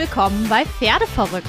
willkommen 0.00 0.48
bei 0.48 0.64
Pferdeverrückt, 0.64 1.46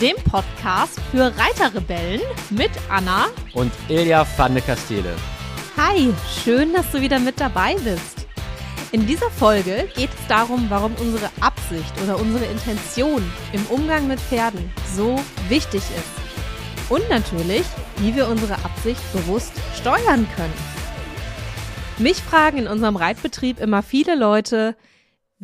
dem 0.00 0.16
Podcast 0.24 0.98
für 1.10 1.30
Reiterrebellen 1.36 2.22
mit 2.48 2.70
Anna 2.88 3.26
und 3.52 3.70
Ilja 3.90 4.26
van 4.38 4.54
de 4.54 4.62
Castile. 4.62 5.14
Hi, 5.76 6.10
schön, 6.42 6.72
dass 6.72 6.90
du 6.90 7.02
wieder 7.02 7.18
mit 7.18 7.38
dabei 7.38 7.74
bist. 7.84 8.26
In 8.92 9.06
dieser 9.06 9.30
Folge 9.30 9.90
geht 9.94 10.08
es 10.08 10.26
darum, 10.26 10.70
warum 10.70 10.94
unsere 10.94 11.28
Absicht 11.42 11.92
oder 12.02 12.18
unsere 12.18 12.46
Intention 12.46 13.30
im 13.52 13.66
Umgang 13.66 14.08
mit 14.08 14.20
Pferden 14.20 14.72
so 14.96 15.20
wichtig 15.50 15.82
ist. 15.82 16.90
Und 16.90 17.06
natürlich, 17.10 17.66
wie 17.98 18.16
wir 18.16 18.26
unsere 18.26 18.54
Absicht 18.64 19.02
bewusst 19.12 19.52
steuern 19.78 20.26
können. 20.34 20.54
Mich 21.98 22.22
fragen 22.22 22.56
in 22.56 22.68
unserem 22.68 22.96
Reitbetrieb 22.96 23.60
immer 23.60 23.82
viele 23.82 24.14
Leute, 24.14 24.76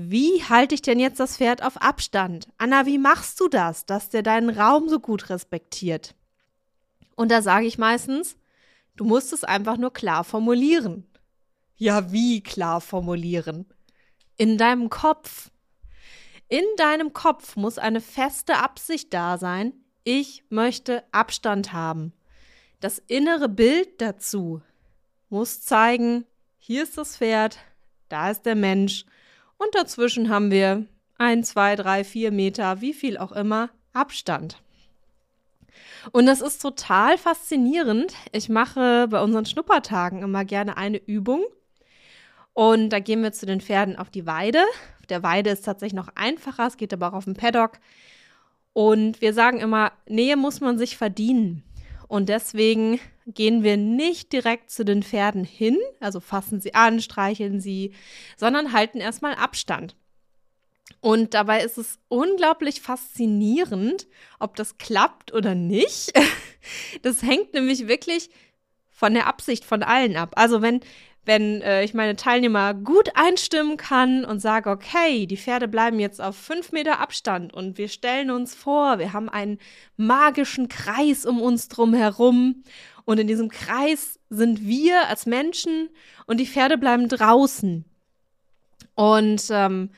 wie 0.01 0.45
halte 0.45 0.77
ich 0.77 0.83
denn 0.83 1.01
jetzt 1.01 1.19
das 1.19 1.39
Pferd 1.39 1.61
auf 1.61 1.77
Abstand? 1.83 2.47
Anna, 2.57 2.87
wie 2.87 2.99
machst 2.99 3.41
du 3.41 3.49
das, 3.49 3.85
dass 3.85 4.09
der 4.09 4.23
deinen 4.23 4.49
Raum 4.49 4.89
so 4.89 5.01
gut 5.01 5.29
respektiert? 5.29 6.15
Und 7.17 7.33
da 7.33 7.43
sage 7.43 7.67
ich 7.67 7.79
meistens, 7.79 8.37
du 8.95 9.05
musst 9.05 9.33
es 9.33 9.43
einfach 9.43 9.77
nur 9.77 9.93
klar 9.93 10.23
formulieren. 10.23 11.05
Ja, 11.75 12.13
wie 12.13 12.45
klar 12.45 12.81
formulieren? 12.81 13.67
In 14.37 14.57
deinem 14.57 14.89
Kopf. 14.89 15.51
In 16.47 16.63
deinem 16.77 17.13
Kopf 17.13 17.57
muss 17.57 17.77
eine 17.77 18.01
feste 18.01 18.59
Absicht 18.59 19.13
da 19.13 19.37
sein. 19.37 19.73
Ich 20.05 20.45
möchte 20.49 21.03
Abstand 21.11 21.73
haben. 21.73 22.13
Das 22.79 23.01
innere 23.01 23.49
Bild 23.49 24.01
dazu 24.01 24.63
muss 25.29 25.63
zeigen, 25.63 26.25
hier 26.57 26.85
ist 26.85 26.97
das 26.97 27.17
Pferd, 27.17 27.59
da 28.09 28.31
ist 28.31 28.43
der 28.43 28.55
Mensch 28.55 29.05
und 29.59 29.75
dazwischen 29.75 30.31
haben 30.31 30.51
wir 30.51 30.87
ein, 31.19 31.45
zwei, 31.45 31.77
drei, 31.77 32.05
vier 32.05 32.31
Meter, 32.31 32.81
wie 32.81 32.93
viel 32.95 33.19
auch 33.19 33.33
immer, 33.33 33.71
Abstand. 33.93 34.63
Und 36.13 36.27
das 36.27 36.41
ist 36.41 36.63
total 36.63 37.19
faszinierend. 37.19 38.15
Ich 38.33 38.49
mache 38.49 39.09
bei 39.09 39.21
unseren 39.21 39.45
Schnuppertagen 39.45 40.23
immer 40.23 40.45
gerne 40.45 40.77
eine 40.77 40.99
Übung. 40.99 41.45
Und 42.53 42.91
da 42.91 42.99
gehen 42.99 43.23
wir 43.23 43.33
zu 43.33 43.47
den 43.47 43.61
Pferden 43.61 43.97
auf 43.97 44.11
die 44.11 44.27
Weide. 44.27 44.63
Auf 45.01 45.07
der 45.07 45.23
Weide 45.23 45.51
ist 45.51 45.65
tatsächlich 45.65 45.95
noch 45.95 46.09
einfacher, 46.15 46.67
es 46.67 46.77
geht 46.77 46.93
aber 46.93 47.09
auch 47.09 47.15
auf 47.15 47.25
dem 47.25 47.35
Paddock. 47.35 47.79
Und 48.73 49.21
wir 49.21 49.33
sagen 49.33 49.61
immer, 49.61 49.93
Nähe 50.09 50.37
muss 50.37 50.61
man 50.61 50.79
sich 50.79 50.97
verdienen. 50.97 51.63
Und 52.09 52.29
deswegen 52.31 52.99
gehen 53.27 53.63
wir 53.63 53.77
nicht 53.77 54.33
direkt 54.33 54.71
zu 54.71 54.85
den 54.85 55.03
Pferden 55.03 55.45
hin, 55.45 55.79
also 56.01 56.21
fassen 56.21 56.61
sie 56.61 56.75
an, 56.75 57.01
streicheln 57.01 57.61
sie, 57.61 57.93
sondern 58.37 58.73
halten 58.73 58.99
erstmal 58.99 59.35
Abstand. 59.35 59.95
Und 61.01 61.35
dabei 61.35 61.63
ist 61.63 61.79
es 61.79 61.99
unglaublich 62.09 62.81
faszinierend, 62.81 64.09
ob 64.41 64.57
das 64.57 64.79
klappt 64.79 65.33
oder 65.33 65.55
nicht. 65.55 66.13
Das 67.03 67.23
hängt 67.23 67.55
nämlich 67.55 67.87
wirklich 67.87 68.29
von 68.91 69.15
der 69.15 69.27
Absicht 69.27 69.65
von 69.65 69.83
allen 69.83 70.17
ab. 70.17 70.33
Also 70.35 70.61
wenn 70.61 70.81
wenn 71.29 71.61
äh, 71.61 71.85
ich 71.85 71.93
meine 71.93 72.17
Teilnehmer 72.17 72.73
gut 72.73 73.11
einstimmen 73.15 73.77
kann 73.77 74.25
und 74.25 74.41
sage, 74.41 74.71
okay, 74.71 75.27
die 75.27 75.37
Pferde 75.37 75.69
bleiben 75.69 76.01
jetzt 76.01 76.23
auf 76.23 76.35
fünf 76.35 76.73
Meter 76.73 77.01
Abstand 77.01 77.53
und 77.53 77.77
wir 77.77 77.89
stellen 77.89 78.31
uns 78.31 78.55
vor, 78.55 78.99
wir 78.99 79.13
haben 79.13 79.29
einen 79.29 79.59
magischen 79.99 80.69
Kreis 80.69 81.27
um 81.27 81.43
uns 81.43 81.69
drum 81.69 81.93
herum 81.93 82.63
und 83.05 83.21
in 83.21 83.27
diesem 83.27 83.51
Kreis 83.51 84.19
sind 84.31 84.67
wir 84.67 85.07
als 85.09 85.27
Menschen 85.27 85.91
und 86.27 86.39
die 86.41 86.47
Pferde 86.47 86.79
bleiben 86.79 87.09
draußen. 87.09 87.85
Und 88.95 89.49
ähm, 89.51 89.91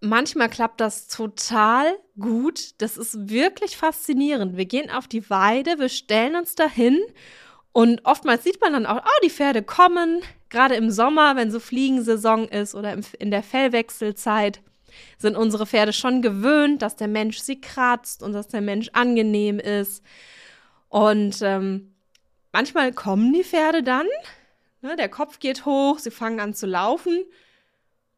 manchmal 0.00 0.48
klappt 0.48 0.80
das 0.80 1.08
total 1.08 1.98
gut. 2.16 2.80
Das 2.80 2.96
ist 2.96 3.28
wirklich 3.28 3.76
faszinierend. 3.76 4.56
Wir 4.56 4.66
gehen 4.66 4.88
auf 4.88 5.08
die 5.08 5.28
Weide, 5.30 5.80
wir 5.80 5.88
stellen 5.88 6.36
uns 6.36 6.54
dahin 6.54 7.00
und 7.76 8.06
oftmals 8.06 8.42
sieht 8.42 8.58
man 8.62 8.72
dann 8.72 8.86
auch, 8.86 9.02
oh, 9.04 9.20
die 9.22 9.28
Pferde 9.28 9.62
kommen, 9.62 10.22
gerade 10.48 10.76
im 10.76 10.90
Sommer, 10.90 11.36
wenn 11.36 11.50
so 11.50 11.60
Fliegensaison 11.60 12.48
ist 12.48 12.74
oder 12.74 12.96
in 13.18 13.30
der 13.30 13.42
Fellwechselzeit, 13.42 14.62
sind 15.18 15.36
unsere 15.36 15.66
Pferde 15.66 15.92
schon 15.92 16.22
gewöhnt, 16.22 16.80
dass 16.80 16.96
der 16.96 17.06
Mensch 17.06 17.38
sie 17.40 17.60
kratzt 17.60 18.22
und 18.22 18.32
dass 18.32 18.48
der 18.48 18.62
Mensch 18.62 18.88
angenehm 18.94 19.58
ist. 19.58 20.02
Und 20.88 21.42
ähm, 21.42 21.94
manchmal 22.50 22.94
kommen 22.94 23.34
die 23.34 23.44
Pferde 23.44 23.82
dann, 23.82 24.06
ne, 24.80 24.96
der 24.96 25.10
Kopf 25.10 25.38
geht 25.38 25.66
hoch, 25.66 25.98
sie 25.98 26.10
fangen 26.10 26.40
an 26.40 26.54
zu 26.54 26.64
laufen 26.64 27.26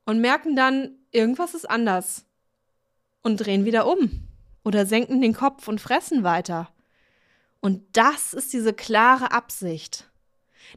und 0.04 0.20
merken 0.20 0.54
dann, 0.54 0.92
irgendwas 1.10 1.54
ist 1.54 1.68
anders 1.68 2.26
und 3.22 3.38
drehen 3.38 3.64
wieder 3.64 3.88
um 3.88 4.22
oder 4.64 4.86
senken 4.86 5.20
den 5.20 5.34
Kopf 5.34 5.66
und 5.66 5.80
fressen 5.80 6.22
weiter. 6.22 6.70
Und 7.60 7.82
das 7.92 8.34
ist 8.34 8.52
diese 8.52 8.72
klare 8.72 9.32
Absicht. 9.32 10.08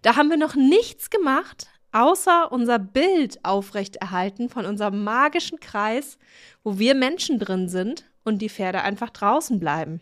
Da 0.01 0.15
haben 0.15 0.29
wir 0.29 0.37
noch 0.37 0.55
nichts 0.55 1.09
gemacht, 1.09 1.67
außer 1.91 2.51
unser 2.51 2.79
Bild 2.79 3.43
aufrechterhalten 3.43 4.49
von 4.49 4.65
unserem 4.65 5.03
magischen 5.03 5.59
Kreis, 5.59 6.17
wo 6.63 6.79
wir 6.79 6.95
Menschen 6.95 7.39
drin 7.39 7.69
sind 7.69 8.05
und 8.23 8.39
die 8.39 8.49
Pferde 8.49 8.81
einfach 8.81 9.09
draußen 9.09 9.59
bleiben. 9.59 10.01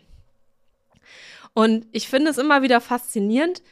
Und 1.52 1.86
ich 1.92 2.08
finde 2.08 2.30
es 2.30 2.38
immer 2.38 2.62
wieder 2.62 2.80
faszinierend, 2.80 3.62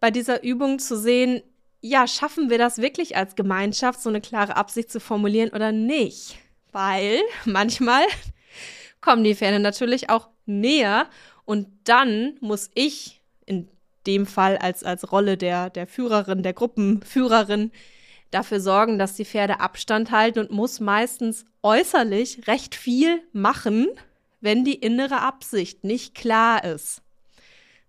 bei 0.00 0.10
dieser 0.10 0.42
Übung 0.42 0.78
zu 0.78 0.98
sehen, 0.98 1.42
ja, 1.80 2.06
schaffen 2.06 2.50
wir 2.50 2.58
das 2.58 2.78
wirklich 2.78 3.16
als 3.16 3.36
Gemeinschaft, 3.36 4.02
so 4.02 4.08
eine 4.08 4.20
klare 4.20 4.56
Absicht 4.56 4.90
zu 4.90 5.00
formulieren 5.00 5.50
oder 5.50 5.72
nicht? 5.72 6.36
Weil 6.72 7.20
manchmal 7.44 8.02
kommen 9.00 9.24
die 9.24 9.34
Pferde 9.34 9.60
natürlich 9.60 10.10
auch 10.10 10.28
näher 10.46 11.08
und 11.50 11.66
dann 11.82 12.36
muss 12.38 12.70
ich 12.74 13.22
in 13.44 13.66
dem 14.06 14.24
Fall 14.24 14.56
als, 14.56 14.84
als 14.84 15.10
Rolle 15.10 15.36
der, 15.36 15.68
der 15.68 15.88
Führerin, 15.88 16.44
der 16.44 16.52
Gruppenführerin, 16.52 17.72
dafür 18.30 18.60
sorgen, 18.60 19.00
dass 19.00 19.16
die 19.16 19.24
Pferde 19.24 19.58
Abstand 19.58 20.12
halten 20.12 20.38
und 20.38 20.52
muss 20.52 20.78
meistens 20.78 21.46
äußerlich 21.64 22.46
recht 22.46 22.76
viel 22.76 23.20
machen, 23.32 23.88
wenn 24.40 24.64
die 24.64 24.76
innere 24.76 25.22
Absicht 25.22 25.82
nicht 25.82 26.14
klar 26.14 26.62
ist. 26.62 27.02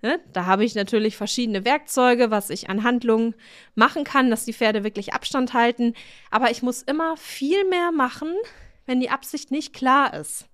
Ne? 0.01 0.19
Da 0.33 0.47
habe 0.47 0.65
ich 0.65 0.73
natürlich 0.73 1.15
verschiedene 1.15 1.63
Werkzeuge, 1.63 2.31
was 2.31 2.49
ich 2.49 2.67
an 2.67 2.81
Handlungen 2.81 3.35
machen 3.75 4.05
kann, 4.05 4.31
dass 4.31 4.43
die 4.43 4.53
Pferde 4.53 4.83
wirklich 4.83 5.13
Abstand 5.13 5.53
halten. 5.53 5.93
Aber 6.31 6.49
ich 6.49 6.63
muss 6.63 6.81
immer 6.81 7.15
viel 7.15 7.63
mehr 7.65 7.91
machen, 7.91 8.33
wenn 8.87 8.99
die 8.99 9.11
Absicht 9.11 9.51
nicht 9.51 9.71
klar 9.71 10.15
ist. 10.15 10.47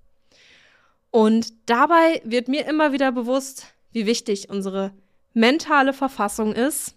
Und 1.12 1.54
dabei 1.66 2.22
wird 2.24 2.48
mir 2.48 2.66
immer 2.66 2.92
wieder 2.92 3.12
bewusst, 3.12 3.74
wie 3.92 4.06
wichtig 4.06 4.50
unsere 4.50 4.94
mentale 5.34 5.94
Verfassung 5.94 6.54
ist, 6.54 6.96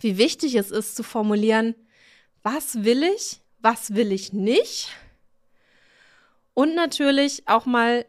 wie 0.00 0.18
wichtig 0.18 0.54
es 0.56 0.70
ist 0.70 0.96
zu 0.96 1.02
formulieren, 1.02 1.74
was 2.42 2.84
will 2.84 3.02
ich, 3.02 3.40
was 3.60 3.94
will 3.94 4.12
ich 4.12 4.32
nicht. 4.32 4.90
Und 6.54 6.74
natürlich 6.74 7.48
auch 7.48 7.66
mal 7.66 8.06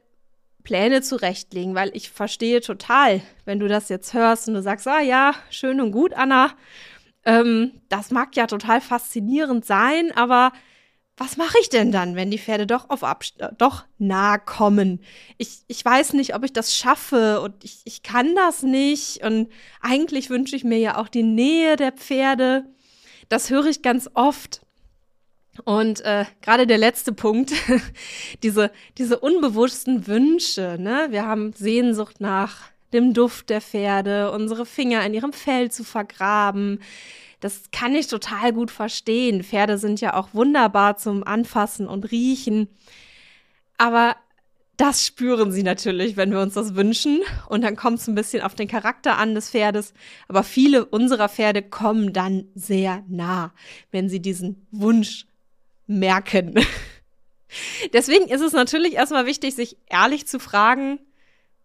Pläne 0.64 1.02
zurechtlegen, 1.02 1.76
weil 1.76 1.92
ich 1.94 2.10
verstehe 2.10 2.62
total, 2.62 3.22
wenn 3.46 3.60
du 3.60 3.68
das 3.68 3.90
jetzt 3.90 4.14
hörst 4.14 4.48
und 4.48 4.56
du 4.56 4.62
sagst, 4.62 4.88
ah 4.88 5.00
ja, 5.00 5.34
schön 5.50 5.80
und 5.80 5.92
gut, 5.92 6.14
Anna, 6.14 6.54
ähm, 7.24 7.82
das 7.90 8.12
mag 8.12 8.36
ja 8.36 8.48
total 8.48 8.82
faszinierend 8.82 9.66
sein, 9.66 10.12
aber 10.12 10.52
was 11.18 11.36
mache 11.36 11.58
ich 11.62 11.70
denn 11.70 11.92
dann, 11.92 12.16
wenn 12.16 12.30
die 12.30 12.38
Pferde 12.38 12.68
doch 12.68 12.92
auf 12.92 13.04
Abst 13.04 13.42
äh, 13.42 13.50
doch 13.58 13.86
nah 13.98 14.38
kommen? 14.38 15.02
Ich, 15.38 15.62
ich 15.68 15.84
weiß 15.84 16.14
nicht, 16.14 16.36
ob 16.36 16.44
ich 16.44 16.54
das 16.54 16.76
schaffe 16.76 17.42
und 17.42 17.64
ich, 17.64 17.82
ich 17.86 18.04
kann 18.04 18.36
das 18.36 18.62
nicht. 18.62 19.24
Und 19.24 19.50
eigentlich 19.82 20.30
wünsche 20.30 20.56
ich 20.56 20.64
mir 20.64 20.78
ja 20.78 20.98
auch 20.98 21.08
die 21.08 21.24
Nähe 21.24 21.76
der 21.76 21.92
Pferde. 21.92 22.66
Das 23.30 23.50
höre 23.50 23.66
ich 23.66 23.82
ganz 23.82 24.10
oft. 24.14 24.62
Und 25.66 26.02
äh, 26.02 26.26
gerade 26.42 26.68
der 26.68 26.78
letzte 26.78 27.14
Punkt, 27.14 27.52
diese, 28.44 28.72
diese 29.00 29.18
unbewussten 29.18 30.06
Wünsche, 30.06 30.78
ne? 30.80 31.08
Wir 31.10 31.26
haben 31.26 31.52
Sehnsucht 31.54 32.22
nach 32.22 32.70
dem 32.94 33.16
Duft 33.16 33.50
der 33.50 33.62
Pferde, 33.62 34.32
unsere 34.32 34.68
Finger 34.68 35.04
in 35.04 35.16
ihrem 35.16 35.34
Fell 35.34 35.72
zu 35.72 35.84
vergraben 35.84 36.80
das 37.40 37.64
kann 37.72 37.94
ich 37.94 38.08
total 38.08 38.54
gut 38.54 38.72
verstehen. 38.72 39.44
Pferde 39.44 39.78
sind 39.78 40.02
ja 40.02 40.16
auch 40.16 40.34
wunderbar 40.34 40.98
zum 40.98 41.24
Anfassen 41.24 41.88
und 41.88 42.12
Riechen. 42.12 42.68
Aber 43.78 44.16
das 44.78 45.06
spüren 45.06 45.52
sie 45.52 45.64
natürlich, 45.64 46.18
wenn 46.18 46.32
wir 46.32 46.40
uns 46.40 46.56
das 46.56 46.76
wünschen. 46.76 47.22
Und 47.50 47.64
dann 47.64 47.76
kommt 47.76 48.00
es 48.00 48.08
ein 48.08 48.16
bisschen 48.16 48.42
auf 48.42 48.56
den 48.56 48.68
Charakter 48.68 49.18
an 49.18 49.36
des 49.36 49.52
Pferdes. 49.52 49.94
Aber 50.28 50.44
viele 50.44 50.86
unserer 50.86 51.30
Pferde 51.30 51.62
kommen 51.62 52.14
dann 52.14 52.46
sehr 52.56 53.04
nah, 53.08 53.54
wenn 53.92 54.10
sie 54.10 54.20
diesen 54.20 54.68
Wunsch 54.72 55.26
merken. 55.86 56.56
Deswegen 57.94 58.28
ist 58.30 58.42
es 58.42 58.54
natürlich 58.54 58.94
erstmal 58.94 59.26
wichtig, 59.26 59.56
sich 59.56 59.78
ehrlich 59.88 60.28
zu 60.28 60.40
fragen, 60.40 61.00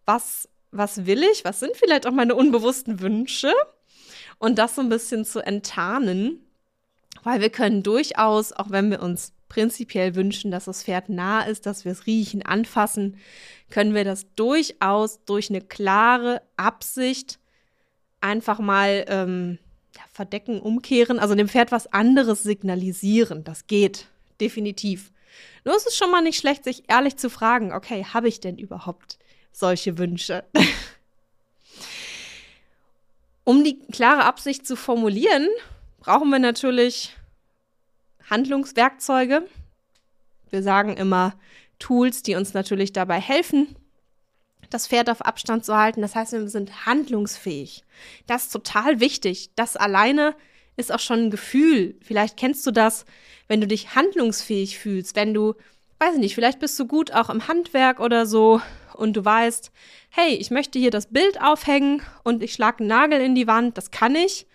was, 0.05 0.49
was 0.71 1.05
will 1.05 1.23
ich? 1.23 1.45
Was 1.45 1.59
sind 1.59 1.75
vielleicht 1.75 2.07
auch 2.07 2.11
meine 2.11 2.35
unbewussten 2.35 2.99
Wünsche? 2.99 3.53
Und 4.39 4.57
das 4.57 4.75
so 4.75 4.81
ein 4.81 4.89
bisschen 4.89 5.25
zu 5.25 5.39
enttarnen, 5.39 6.39
weil 7.23 7.41
wir 7.41 7.49
können 7.49 7.83
durchaus, 7.83 8.51
auch 8.51 8.69
wenn 8.69 8.91
wir 8.91 9.01
uns 9.01 9.33
prinzipiell 9.49 10.15
wünschen, 10.15 10.49
dass 10.49 10.65
das 10.65 10.83
Pferd 10.83 11.09
nah 11.09 11.43
ist, 11.43 11.65
dass 11.65 11.85
wir 11.85 11.91
es 11.91 12.07
riechen, 12.07 12.43
anfassen, 12.43 13.17
können 13.69 13.93
wir 13.93 14.03
das 14.03 14.25
durchaus 14.35 15.23
durch 15.25 15.49
eine 15.49 15.61
klare 15.61 16.41
Absicht 16.57 17.39
einfach 18.19 18.59
mal 18.59 19.05
ähm, 19.07 19.59
verdecken, 20.11 20.59
umkehren, 20.59 21.19
also 21.19 21.35
dem 21.35 21.47
Pferd 21.47 21.71
was 21.71 21.91
anderes 21.93 22.41
signalisieren. 22.43 23.43
Das 23.43 23.67
geht 23.67 24.07
definitiv. 24.41 25.11
Nur 25.65 25.75
ist 25.75 25.87
es 25.87 25.95
schon 25.95 26.11
mal 26.11 26.21
nicht 26.21 26.39
schlecht, 26.39 26.63
sich 26.63 26.83
ehrlich 26.87 27.17
zu 27.17 27.29
fragen, 27.29 27.73
okay, 27.73 28.05
habe 28.05 28.27
ich 28.27 28.39
denn 28.39 28.57
überhaupt 28.57 29.19
solche 29.51 29.97
Wünsche? 29.97 30.43
um 33.43 33.63
die 33.63 33.79
klare 33.91 34.23
Absicht 34.23 34.65
zu 34.65 34.75
formulieren, 34.75 35.47
brauchen 35.99 36.29
wir 36.29 36.39
natürlich 36.39 37.15
Handlungswerkzeuge. 38.29 39.47
Wir 40.49 40.63
sagen 40.63 40.95
immer 40.95 41.35
Tools, 41.79 42.23
die 42.23 42.35
uns 42.35 42.53
natürlich 42.53 42.93
dabei 42.93 43.19
helfen, 43.19 43.75
das 44.69 44.87
Pferd 44.87 45.09
auf 45.09 45.21
Abstand 45.21 45.65
zu 45.65 45.75
halten. 45.75 46.01
Das 46.01 46.15
heißt, 46.15 46.31
wir 46.31 46.47
sind 46.49 46.85
handlungsfähig. 46.85 47.83
Das 48.27 48.43
ist 48.43 48.51
total 48.51 48.99
wichtig. 48.99 49.51
Das 49.55 49.75
alleine 49.75 50.35
ist 50.77 50.91
auch 50.91 50.99
schon 50.99 51.25
ein 51.25 51.31
Gefühl. 51.31 51.95
Vielleicht 52.01 52.37
kennst 52.37 52.65
du 52.65 52.71
das, 52.71 53.05
wenn 53.47 53.61
du 53.61 53.67
dich 53.67 53.95
handlungsfähig 53.95 54.79
fühlst, 54.79 55.15
wenn 55.15 55.33
du, 55.33 55.55
weiß 56.03 56.15
ich 56.15 56.19
nicht, 56.19 56.35
vielleicht 56.35 56.59
bist 56.59 56.77
du 56.79 56.85
gut 56.85 57.13
auch 57.13 57.29
im 57.29 57.47
Handwerk 57.47 57.99
oder 58.01 58.25
so 58.25 58.61
und 58.93 59.13
du 59.13 59.23
weißt, 59.23 59.71
hey, 60.09 60.35
ich 60.35 60.51
möchte 60.51 60.77
hier 60.77 60.91
das 60.91 61.07
Bild 61.07 61.41
aufhängen 61.41 62.01
und 62.23 62.43
ich 62.43 62.53
schlage 62.53 62.79
einen 62.79 62.89
Nagel 62.89 63.21
in 63.21 63.35
die 63.35 63.47
Wand, 63.47 63.77
das 63.77 63.89
kann 63.89 64.15
ich. 64.15 64.45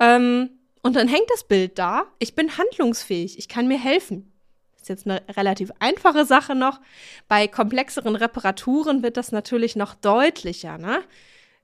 Ähm, 0.00 0.50
und 0.82 0.96
dann 0.96 1.06
hängt 1.06 1.30
das 1.30 1.44
Bild 1.44 1.78
da. 1.78 2.06
Ich 2.18 2.34
bin 2.34 2.58
handlungsfähig. 2.58 3.38
Ich 3.38 3.48
kann 3.48 3.68
mir 3.68 3.78
helfen. 3.78 4.32
Das 4.72 4.82
ist 4.82 4.88
jetzt 4.88 5.06
eine 5.06 5.22
relativ 5.36 5.70
einfache 5.78 6.24
Sache 6.24 6.56
noch. 6.56 6.80
Bei 7.28 7.46
komplexeren 7.46 8.16
Reparaturen 8.16 9.04
wird 9.04 9.16
das 9.16 9.30
natürlich 9.30 9.76
noch 9.76 9.94
deutlicher. 9.94 10.78
Ne? 10.78 11.02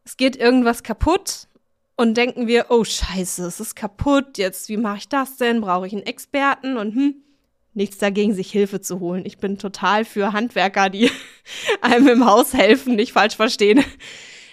Es 0.04 0.16
geht 0.16 0.36
irgendwas 0.36 0.84
kaputt 0.84 1.48
und 1.96 2.16
denken 2.16 2.46
wir, 2.46 2.66
oh 2.68 2.84
Scheiße, 2.84 3.44
es 3.44 3.58
ist 3.58 3.74
kaputt. 3.74 4.38
Jetzt, 4.38 4.68
wie 4.68 4.76
mache 4.76 4.98
ich 4.98 5.08
das 5.08 5.36
denn? 5.36 5.60
Brauche 5.60 5.88
ich 5.88 5.92
einen 5.92 6.06
Experten? 6.06 6.76
Und 6.76 6.94
hm, 6.94 7.24
nichts 7.78 7.96
dagegen, 7.96 8.34
sich 8.34 8.50
Hilfe 8.50 8.82
zu 8.82 9.00
holen. 9.00 9.24
Ich 9.24 9.38
bin 9.38 9.56
total 9.56 10.04
für 10.04 10.34
Handwerker, 10.34 10.90
die 10.90 11.10
einem 11.80 12.08
im 12.08 12.26
Haus 12.26 12.52
helfen, 12.52 12.96
nicht 12.96 13.12
falsch 13.12 13.36
verstehen 13.36 13.82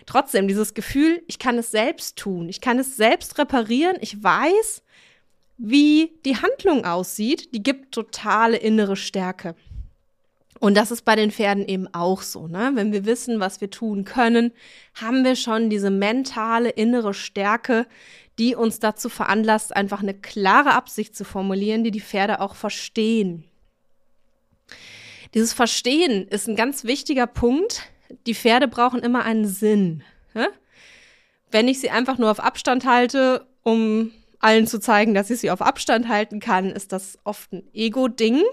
trotzdem 0.06 0.48
dieses 0.48 0.74
Gefühl, 0.74 1.24
ich 1.28 1.40
kann 1.40 1.58
es 1.58 1.72
selbst 1.72 2.18
tun, 2.18 2.50
ich 2.50 2.62
kann 2.62 2.80
es 2.80 2.96
selbst 2.96 3.38
reparieren, 3.38 3.98
ich 4.02 4.22
weiß, 4.24 4.84
wie 5.58 6.14
die 6.26 6.38
Handlung 6.38 6.86
aussieht, 6.86 7.54
die 7.54 7.64
gibt 7.64 7.94
totale 7.94 8.58
innere 8.58 8.96
Stärke. 8.96 9.56
Und 10.60 10.76
das 10.76 10.92
ist 10.92 11.04
bei 11.04 11.16
den 11.16 11.32
Pferden 11.32 11.66
eben 11.68 11.94
auch 11.94 12.22
so, 12.22 12.48
ne? 12.48 12.72
Wenn 12.76 12.94
wir 12.94 13.06
wissen, 13.06 13.40
was 13.40 13.60
wir 13.60 13.70
tun 13.70 14.06
können, 14.06 14.52
haben 14.94 15.24
wir 15.24 15.36
schon 15.36 15.70
diese 15.70 15.90
mentale 15.90 16.70
innere 16.70 17.14
Stärke, 17.14 17.88
die 18.40 18.56
uns 18.56 18.80
dazu 18.80 19.10
veranlasst, 19.10 19.76
einfach 19.76 20.02
eine 20.02 20.14
klare 20.14 20.74
Absicht 20.74 21.16
zu 21.16 21.26
formulieren, 21.26 21.84
die 21.84 21.92
die 21.92 22.02
Pferde 22.02 22.40
auch 22.40 22.56
verstehen. 22.56 23.44
Dieses 25.34 25.54
Verstehen 25.54 26.28
ist 26.28 26.48
ein 26.48 26.56
ganz 26.56 26.86
wichtiger 26.86 27.28
Punkt, 27.28 27.84
die 28.26 28.36
Pferde 28.36 28.68
brauchen 28.68 29.02
immer 29.02 29.24
einen 29.24 29.48
Sinn. 29.48 30.04
Ja? 30.34 30.48
Wenn 31.52 31.68
ich 31.68 31.80
sie 31.80 31.90
einfach 31.90 32.18
nur 32.18 32.32
auf 32.32 32.40
Abstand 32.40 32.86
halte, 32.86 33.46
um 33.64 34.12
allen 34.40 34.68
zu 34.68 34.80
zeigen, 34.80 35.14
dass 35.14 35.30
ich 35.30 35.40
sie 35.40 35.52
auf 35.52 35.62
Abstand 35.62 36.08
halten 36.08 36.40
kann, 36.40 36.70
ist 36.72 36.92
das 36.92 37.18
oft 37.24 37.52
ein 37.52 37.64
Ego-Ding. 37.74 38.44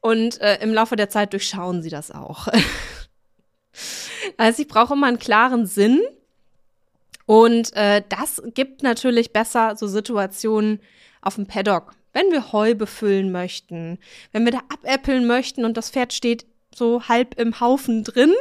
Und 0.00 0.40
äh, 0.40 0.58
im 0.62 0.72
Laufe 0.72 0.96
der 0.96 1.10
Zeit 1.10 1.32
durchschauen 1.32 1.82
sie 1.82 1.90
das 1.90 2.10
auch. 2.10 2.48
also 4.36 4.62
ich 4.62 4.68
brauche 4.68 4.94
immer 4.94 5.08
einen 5.08 5.18
klaren 5.18 5.66
Sinn. 5.66 6.00
Und 7.26 7.74
äh, 7.76 8.02
das 8.08 8.42
gibt 8.54 8.82
natürlich 8.82 9.32
besser 9.32 9.76
so 9.76 9.86
Situationen 9.86 10.80
auf 11.22 11.36
dem 11.36 11.46
Paddock. 11.46 11.92
Wenn 12.12 12.32
wir 12.32 12.52
Heu 12.52 12.74
befüllen 12.74 13.30
möchten, 13.30 13.98
wenn 14.32 14.44
wir 14.44 14.52
da 14.52 14.60
abäppeln 14.68 15.26
möchten 15.26 15.64
und 15.64 15.76
das 15.76 15.90
Pferd 15.90 16.12
steht 16.12 16.44
so 16.74 17.08
halb 17.08 17.38
im 17.38 17.60
Haufen 17.60 18.02
drin 18.02 18.34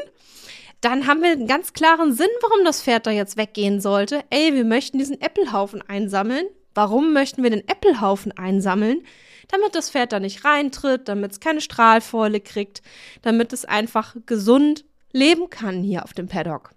dann 0.81 1.07
haben 1.07 1.21
wir 1.21 1.31
einen 1.31 1.47
ganz 1.47 1.73
klaren 1.73 2.13
Sinn, 2.13 2.29
warum 2.41 2.63
das 2.63 2.81
Pferd 2.81 3.05
da 3.05 3.11
jetzt 3.11 3.37
weggehen 3.37 3.81
sollte. 3.81 4.23
Ey, 4.29 4.53
wir 4.53 4.63
möchten 4.63 4.97
diesen 4.97 5.19
Äppelhaufen 5.19 5.81
einsammeln. 5.87 6.45
Warum 6.73 7.11
möchten 7.11 7.43
wir 7.43 7.49
den 7.49 7.67
Äppelhaufen 7.67 8.31
einsammeln? 8.37 9.03
Damit 9.49 9.75
das 9.75 9.91
Pferd 9.91 10.13
da 10.13 10.19
nicht 10.19 10.45
reintritt, 10.45 11.07
damit 11.07 11.33
es 11.33 11.39
keine 11.39 11.61
Strahlfäule 11.61 12.39
kriegt, 12.39 12.81
damit 13.21 13.51
es 13.51 13.65
einfach 13.65 14.15
gesund 14.25 14.85
leben 15.11 15.49
kann 15.49 15.83
hier 15.83 16.03
auf 16.03 16.13
dem 16.13 16.27
Paddock. 16.27 16.71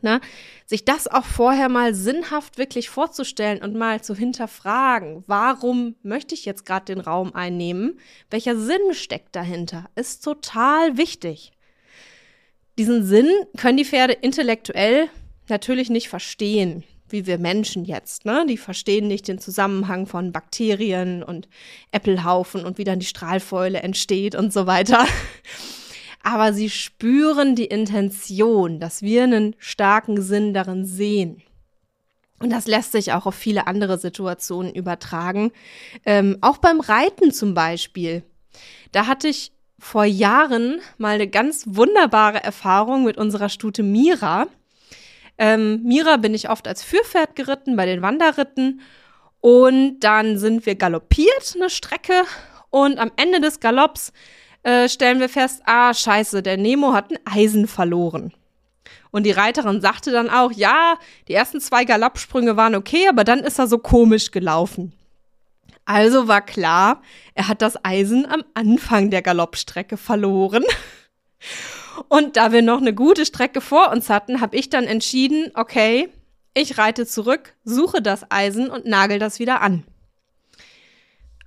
Na, 0.00 0.20
sich 0.64 0.84
das 0.84 1.08
auch 1.08 1.24
vorher 1.24 1.68
mal 1.68 1.94
sinnhaft 1.94 2.56
wirklich 2.56 2.88
vorzustellen 2.88 3.62
und 3.62 3.74
mal 3.74 4.00
zu 4.00 4.14
hinterfragen, 4.14 5.24
warum 5.26 5.96
möchte 6.02 6.34
ich 6.34 6.44
jetzt 6.44 6.64
gerade 6.64 6.86
den 6.86 7.00
Raum 7.00 7.34
einnehmen? 7.34 7.98
Welcher 8.30 8.56
Sinn 8.56 8.92
steckt 8.92 9.34
dahinter? 9.34 9.90
Ist 9.96 10.22
total 10.22 10.96
wichtig. 10.96 11.52
Diesen 12.78 13.04
Sinn 13.04 13.28
können 13.56 13.76
die 13.76 13.84
Pferde 13.84 14.12
intellektuell 14.12 15.08
natürlich 15.48 15.90
nicht 15.90 16.08
verstehen, 16.08 16.84
wie 17.12 17.26
wir 17.26 17.38
Menschen 17.38 17.84
jetzt. 17.84 18.24
Ne? 18.24 18.44
Die 18.48 18.56
verstehen 18.56 19.08
nicht 19.08 19.28
den 19.28 19.38
Zusammenhang 19.38 20.06
von 20.06 20.32
Bakterien 20.32 21.22
und 21.22 21.48
Äppelhaufen 21.92 22.64
und 22.64 22.78
wie 22.78 22.84
dann 22.84 23.00
die 23.00 23.06
Strahlfäule 23.06 23.80
entsteht 23.80 24.34
und 24.34 24.52
so 24.52 24.66
weiter. 24.66 25.06
Aber 26.22 26.52
sie 26.52 26.68
spüren 26.68 27.54
die 27.54 27.66
Intention, 27.66 28.80
dass 28.80 29.02
wir 29.02 29.24
einen 29.24 29.54
starken 29.58 30.20
Sinn 30.20 30.52
darin 30.52 30.84
sehen. 30.84 31.42
Und 32.40 32.50
das 32.50 32.66
lässt 32.66 32.92
sich 32.92 33.12
auch 33.12 33.26
auf 33.26 33.34
viele 33.34 33.66
andere 33.66 33.98
Situationen 33.98 34.72
übertragen. 34.72 35.52
Ähm, 36.04 36.38
auch 36.40 36.58
beim 36.58 36.80
Reiten 36.80 37.32
zum 37.32 37.54
Beispiel. 37.54 38.22
Da 38.92 39.06
hatte 39.06 39.28
ich 39.28 39.52
vor 39.78 40.04
Jahren 40.04 40.80
mal 40.98 41.14
eine 41.14 41.28
ganz 41.28 41.64
wunderbare 41.66 42.42
Erfahrung 42.42 43.04
mit 43.04 43.16
unserer 43.16 43.48
Stute 43.48 43.82
Mira. 43.82 44.46
Ähm, 45.38 45.82
Mira 45.84 46.16
bin 46.16 46.34
ich 46.34 46.50
oft 46.50 46.66
als 46.66 46.82
Führpferd 46.82 47.36
geritten 47.36 47.76
bei 47.76 47.86
den 47.86 48.02
Wanderritten 48.02 48.80
und 49.40 50.00
dann 50.00 50.36
sind 50.36 50.66
wir 50.66 50.74
galoppiert 50.74 51.54
eine 51.54 51.70
Strecke 51.70 52.24
und 52.70 52.98
am 52.98 53.12
Ende 53.16 53.40
des 53.40 53.60
Galopps 53.60 54.12
äh, 54.64 54.88
stellen 54.88 55.20
wir 55.20 55.28
fest, 55.28 55.62
ah 55.64 55.94
scheiße, 55.94 56.42
der 56.42 56.56
Nemo 56.56 56.92
hat 56.92 57.10
ein 57.10 57.18
Eisen 57.24 57.68
verloren. 57.68 58.32
Und 59.10 59.24
die 59.24 59.30
Reiterin 59.30 59.80
sagte 59.80 60.10
dann 60.10 60.28
auch, 60.28 60.52
ja, 60.52 60.98
die 61.28 61.34
ersten 61.34 61.60
zwei 61.60 61.84
Galoppsprünge 61.84 62.56
waren 62.56 62.74
okay, 62.74 63.08
aber 63.08 63.24
dann 63.24 63.40
ist 63.40 63.58
er 63.58 63.66
so 63.66 63.78
komisch 63.78 64.30
gelaufen. 64.32 64.92
Also 65.84 66.28
war 66.28 66.42
klar, 66.42 67.00
er 67.34 67.48
hat 67.48 67.62
das 67.62 67.82
Eisen 67.82 68.26
am 68.26 68.44
Anfang 68.52 69.10
der 69.10 69.22
Galoppstrecke 69.22 69.96
verloren. 69.96 70.64
Und 72.08 72.36
da 72.36 72.52
wir 72.52 72.62
noch 72.62 72.80
eine 72.80 72.94
gute 72.94 73.26
Strecke 73.26 73.60
vor 73.60 73.90
uns 73.90 74.10
hatten, 74.10 74.40
habe 74.40 74.56
ich 74.56 74.70
dann 74.70 74.84
entschieden, 74.84 75.50
okay, 75.54 76.08
ich 76.54 76.78
reite 76.78 77.06
zurück, 77.06 77.54
suche 77.64 78.02
das 78.02 78.30
Eisen 78.30 78.70
und 78.70 78.86
nagel 78.86 79.18
das 79.18 79.38
wieder 79.38 79.60
an. 79.60 79.84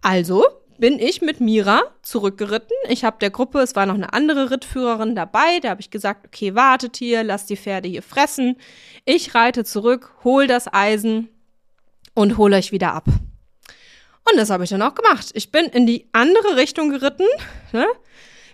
Also 0.01 0.45
bin 0.77 0.97
ich 0.99 1.21
mit 1.21 1.39
Mira 1.39 1.83
zurückgeritten. 2.01 2.75
Ich 2.89 3.03
habe 3.03 3.17
der 3.19 3.29
Gruppe, 3.29 3.59
es 3.59 3.75
war 3.75 3.85
noch 3.85 3.95
eine 3.95 4.13
andere 4.13 4.49
Rittführerin 4.49 5.15
dabei, 5.15 5.59
da 5.61 5.69
habe 5.69 5.81
ich 5.81 5.91
gesagt, 5.91 6.25
okay, 6.25 6.55
wartet 6.55 6.97
hier, 6.97 7.23
lasst 7.23 7.49
die 7.49 7.57
Pferde 7.57 7.87
hier 7.87 8.01
fressen. 8.01 8.57
Ich 9.05 9.35
reite 9.35 9.63
zurück, 9.63 10.15
hol 10.23 10.47
das 10.47 10.73
Eisen 10.73 11.29
und 12.15 12.37
hole 12.37 12.55
euch 12.57 12.71
wieder 12.71 12.93
ab. 12.93 13.05
Und 14.29 14.37
das 14.37 14.49
habe 14.49 14.63
ich 14.63 14.69
dann 14.69 14.81
auch 14.81 14.95
gemacht. 14.95 15.29
Ich 15.33 15.51
bin 15.51 15.65
in 15.65 15.85
die 15.85 16.07
andere 16.13 16.55
Richtung 16.55 16.89
geritten. 16.89 17.27
Ne? 17.73 17.85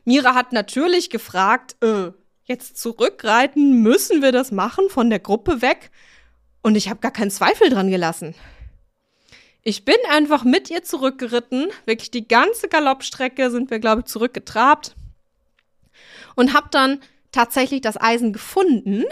Mira 0.07 0.35
hat 0.35 0.53
natürlich 0.53 1.09
gefragt, 1.09 1.75
äh, 1.83 2.13
jetzt 2.45 2.77
zurückreiten, 2.77 3.83
müssen 3.83 4.21
wir 4.21 4.31
das 4.31 4.51
machen 4.53 4.89
von 4.89 5.09
der 5.09 5.19
Gruppe 5.19 5.61
weg? 5.61 5.91
Und 6.61 6.75
ich 6.75 6.87
habe 6.87 7.01
gar 7.01 7.11
keinen 7.11 7.29
Zweifel 7.29 7.69
dran 7.69 7.91
gelassen. 7.91 8.33
Ich 9.63 9.83
bin 9.83 9.97
einfach 10.09 10.45
mit 10.45 10.69
ihr 10.69 10.81
zurückgeritten. 10.81 11.67
Wirklich 11.83 12.09
die 12.09 12.25
ganze 12.25 12.69
Galoppstrecke 12.69 13.51
sind 13.51 13.69
wir, 13.69 13.79
glaube 13.79 13.99
ich, 13.99 14.05
zurückgetrabt. 14.05 14.95
Und 16.37 16.53
habe 16.53 16.69
dann 16.71 17.01
tatsächlich 17.33 17.81
das 17.81 17.99
Eisen 17.99 18.31
gefunden. 18.31 19.03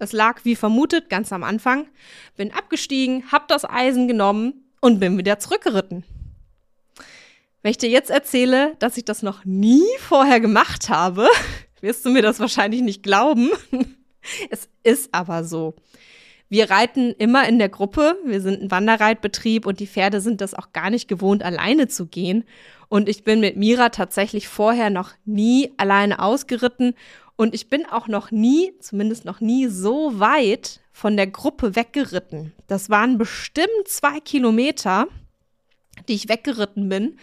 Es 0.00 0.10
lag 0.10 0.44
wie 0.44 0.56
vermutet 0.56 1.08
ganz 1.10 1.32
am 1.32 1.44
Anfang. 1.44 1.86
Bin 2.36 2.52
abgestiegen, 2.52 3.30
habe 3.30 3.44
das 3.46 3.64
Eisen 3.64 4.08
genommen 4.08 4.64
und 4.80 4.98
bin 4.98 5.16
wieder 5.16 5.38
zurückgeritten. 5.38 6.02
Wenn 7.62 7.72
ich 7.72 7.78
dir 7.78 7.90
jetzt 7.90 8.10
erzähle, 8.10 8.74
dass 8.78 8.96
ich 8.96 9.04
das 9.04 9.22
noch 9.22 9.44
nie 9.44 9.84
vorher 9.98 10.40
gemacht 10.40 10.88
habe, 10.88 11.28
wirst 11.80 12.04
du 12.04 12.10
mir 12.10 12.22
das 12.22 12.40
wahrscheinlich 12.40 12.80
nicht 12.80 13.02
glauben. 13.02 13.50
es 14.50 14.68
ist 14.82 15.10
aber 15.12 15.44
so. 15.44 15.74
Wir 16.48 16.70
reiten 16.70 17.12
immer 17.12 17.46
in 17.46 17.58
der 17.58 17.68
Gruppe. 17.68 18.18
Wir 18.24 18.40
sind 18.40 18.60
ein 18.60 18.70
Wanderreitbetrieb 18.70 19.66
und 19.66 19.78
die 19.78 19.86
Pferde 19.86 20.20
sind 20.20 20.40
das 20.40 20.54
auch 20.54 20.72
gar 20.72 20.90
nicht 20.90 21.06
gewohnt, 21.06 21.44
alleine 21.44 21.86
zu 21.86 22.06
gehen. 22.06 22.44
Und 22.88 23.08
ich 23.08 23.22
bin 23.22 23.38
mit 23.38 23.56
Mira 23.56 23.90
tatsächlich 23.90 24.48
vorher 24.48 24.90
noch 24.90 25.12
nie 25.24 25.72
alleine 25.76 26.18
ausgeritten. 26.18 26.94
Und 27.36 27.54
ich 27.54 27.68
bin 27.70 27.86
auch 27.86 28.08
noch 28.08 28.32
nie, 28.32 28.72
zumindest 28.80 29.24
noch 29.24 29.40
nie 29.40 29.68
so 29.68 30.18
weit 30.18 30.80
von 30.92 31.16
der 31.16 31.28
Gruppe 31.28 31.76
weggeritten. 31.76 32.52
Das 32.66 32.90
waren 32.90 33.16
bestimmt 33.16 33.86
zwei 33.86 34.18
Kilometer, 34.18 35.06
die 36.08 36.14
ich 36.14 36.28
weggeritten 36.28 36.88
bin. 36.88 37.16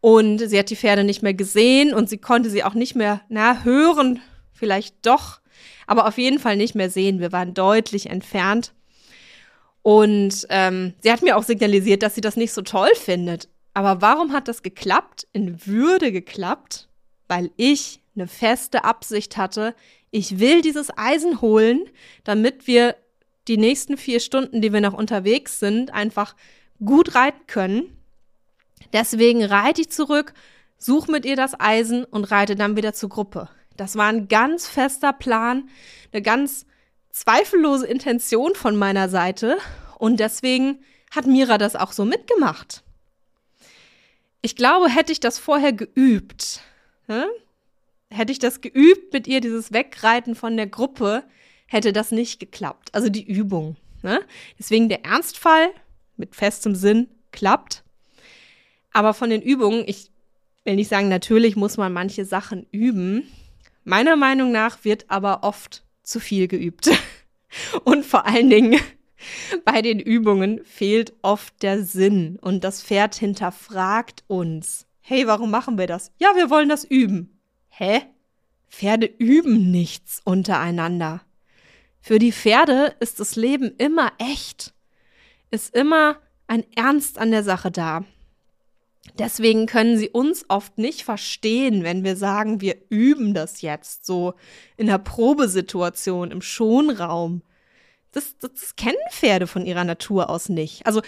Und 0.00 0.38
sie 0.38 0.58
hat 0.58 0.70
die 0.70 0.76
Pferde 0.76 1.04
nicht 1.04 1.22
mehr 1.22 1.34
gesehen 1.34 1.92
und 1.92 2.08
sie 2.08 2.18
konnte 2.18 2.48
sie 2.48 2.64
auch 2.64 2.74
nicht 2.74 2.94
mehr, 2.94 3.20
na, 3.28 3.64
hören, 3.64 4.20
vielleicht 4.52 4.94
doch, 5.06 5.40
aber 5.86 6.06
auf 6.06 6.16
jeden 6.16 6.38
Fall 6.38 6.56
nicht 6.56 6.74
mehr 6.74 6.88
sehen. 6.88 7.20
Wir 7.20 7.32
waren 7.32 7.54
deutlich 7.54 8.08
entfernt. 8.08 8.72
Und 9.82 10.46
ähm, 10.50 10.94
sie 11.00 11.10
hat 11.10 11.22
mir 11.22 11.36
auch 11.36 11.42
signalisiert, 11.42 12.02
dass 12.02 12.14
sie 12.14 12.20
das 12.20 12.36
nicht 12.36 12.52
so 12.52 12.62
toll 12.62 12.90
findet. 12.94 13.48
Aber 13.74 14.02
warum 14.02 14.32
hat 14.32 14.48
das 14.48 14.62
geklappt? 14.62 15.26
In 15.32 15.66
Würde 15.66 16.12
geklappt, 16.12 16.88
weil 17.28 17.50
ich 17.56 18.00
eine 18.14 18.26
feste 18.26 18.84
Absicht 18.84 19.36
hatte. 19.36 19.74
Ich 20.10 20.38
will 20.38 20.60
dieses 20.62 20.90
Eisen 20.96 21.40
holen, 21.40 21.84
damit 22.24 22.66
wir 22.66 22.96
die 23.48 23.56
nächsten 23.56 23.96
vier 23.96 24.20
Stunden, 24.20 24.60
die 24.60 24.72
wir 24.72 24.80
noch 24.80 24.94
unterwegs 24.94 25.60
sind, 25.60 25.92
einfach 25.92 26.36
gut 26.84 27.14
reiten 27.14 27.46
können. 27.46 27.96
Deswegen 28.92 29.44
reite 29.44 29.82
ich 29.82 29.90
zurück, 29.90 30.34
suche 30.78 31.10
mit 31.10 31.24
ihr 31.24 31.36
das 31.36 31.58
Eisen 31.58 32.04
und 32.04 32.24
reite 32.24 32.56
dann 32.56 32.76
wieder 32.76 32.92
zur 32.92 33.08
Gruppe. 33.08 33.48
Das 33.76 33.96
war 33.96 34.08
ein 34.08 34.28
ganz 34.28 34.66
fester 34.66 35.12
Plan, 35.12 35.68
eine 36.12 36.22
ganz 36.22 36.66
zweifellose 37.10 37.86
Intention 37.86 38.54
von 38.54 38.76
meiner 38.76 39.08
Seite 39.08 39.58
und 39.98 40.20
deswegen 40.20 40.80
hat 41.10 41.26
Mira 41.26 41.58
das 41.58 41.76
auch 41.76 41.92
so 41.92 42.04
mitgemacht. 42.04 42.82
Ich 44.42 44.56
glaube, 44.56 44.88
hätte 44.88 45.12
ich 45.12 45.20
das 45.20 45.38
vorher 45.38 45.72
geübt, 45.72 46.60
hä? 47.08 47.24
hätte 48.10 48.32
ich 48.32 48.38
das 48.38 48.60
geübt 48.60 49.12
mit 49.12 49.26
ihr, 49.26 49.40
dieses 49.40 49.72
Wegreiten 49.72 50.34
von 50.34 50.56
der 50.56 50.66
Gruppe, 50.66 51.24
hätte 51.66 51.92
das 51.92 52.10
nicht 52.10 52.40
geklappt. 52.40 52.90
Also 52.92 53.08
die 53.08 53.24
Übung. 53.24 53.76
Ne? 54.02 54.20
Deswegen 54.58 54.88
der 54.88 55.04
Ernstfall 55.04 55.70
mit 56.16 56.34
festem 56.34 56.74
Sinn 56.74 57.08
klappt. 57.32 57.84
Aber 58.92 59.14
von 59.14 59.30
den 59.30 59.42
Übungen, 59.42 59.84
ich 59.86 60.10
will 60.64 60.76
nicht 60.76 60.88
sagen, 60.88 61.08
natürlich 61.08 61.56
muss 61.56 61.76
man 61.76 61.92
manche 61.92 62.24
Sachen 62.24 62.66
üben. 62.70 63.28
Meiner 63.84 64.16
Meinung 64.16 64.52
nach 64.52 64.84
wird 64.84 65.06
aber 65.08 65.42
oft 65.42 65.84
zu 66.02 66.20
viel 66.20 66.48
geübt. 66.48 66.90
Und 67.84 68.04
vor 68.04 68.26
allen 68.26 68.50
Dingen 68.50 68.80
bei 69.64 69.82
den 69.82 70.00
Übungen 70.00 70.64
fehlt 70.64 71.12
oft 71.22 71.62
der 71.62 71.84
Sinn 71.84 72.38
und 72.40 72.64
das 72.64 72.82
Pferd 72.82 73.14
hinterfragt 73.14 74.24
uns. 74.28 74.86
Hey, 75.00 75.26
warum 75.26 75.50
machen 75.50 75.78
wir 75.78 75.86
das? 75.86 76.12
Ja, 76.18 76.36
wir 76.36 76.50
wollen 76.50 76.68
das 76.68 76.84
üben. 76.84 77.40
Hä? 77.68 78.02
Pferde 78.68 79.06
üben 79.06 79.70
nichts 79.70 80.20
untereinander. 80.24 81.22
Für 82.00 82.18
die 82.18 82.32
Pferde 82.32 82.94
ist 83.00 83.20
das 83.20 83.36
Leben 83.36 83.72
immer 83.76 84.12
echt, 84.18 84.72
ist 85.50 85.74
immer 85.74 86.18
ein 86.46 86.64
Ernst 86.74 87.18
an 87.18 87.30
der 87.30 87.42
Sache 87.42 87.70
da. 87.70 88.04
Deswegen 89.18 89.66
können 89.66 89.96
sie 89.96 90.08
uns 90.08 90.44
oft 90.48 90.78
nicht 90.78 91.02
verstehen, 91.02 91.84
wenn 91.84 92.04
wir 92.04 92.16
sagen, 92.16 92.60
wir 92.60 92.76
üben 92.90 93.34
das 93.34 93.62
jetzt 93.62 94.06
so 94.06 94.34
in 94.76 94.86
der 94.86 94.98
Probesituation, 94.98 96.30
im 96.30 96.42
Schonraum. 96.42 97.42
Das, 98.12 98.36
das, 98.38 98.76
kennen 98.76 98.96
Pferde 99.10 99.46
von 99.46 99.64
ihrer 99.64 99.84
Natur 99.84 100.30
aus 100.30 100.48
nicht. 100.48 100.86
Also 100.86 101.00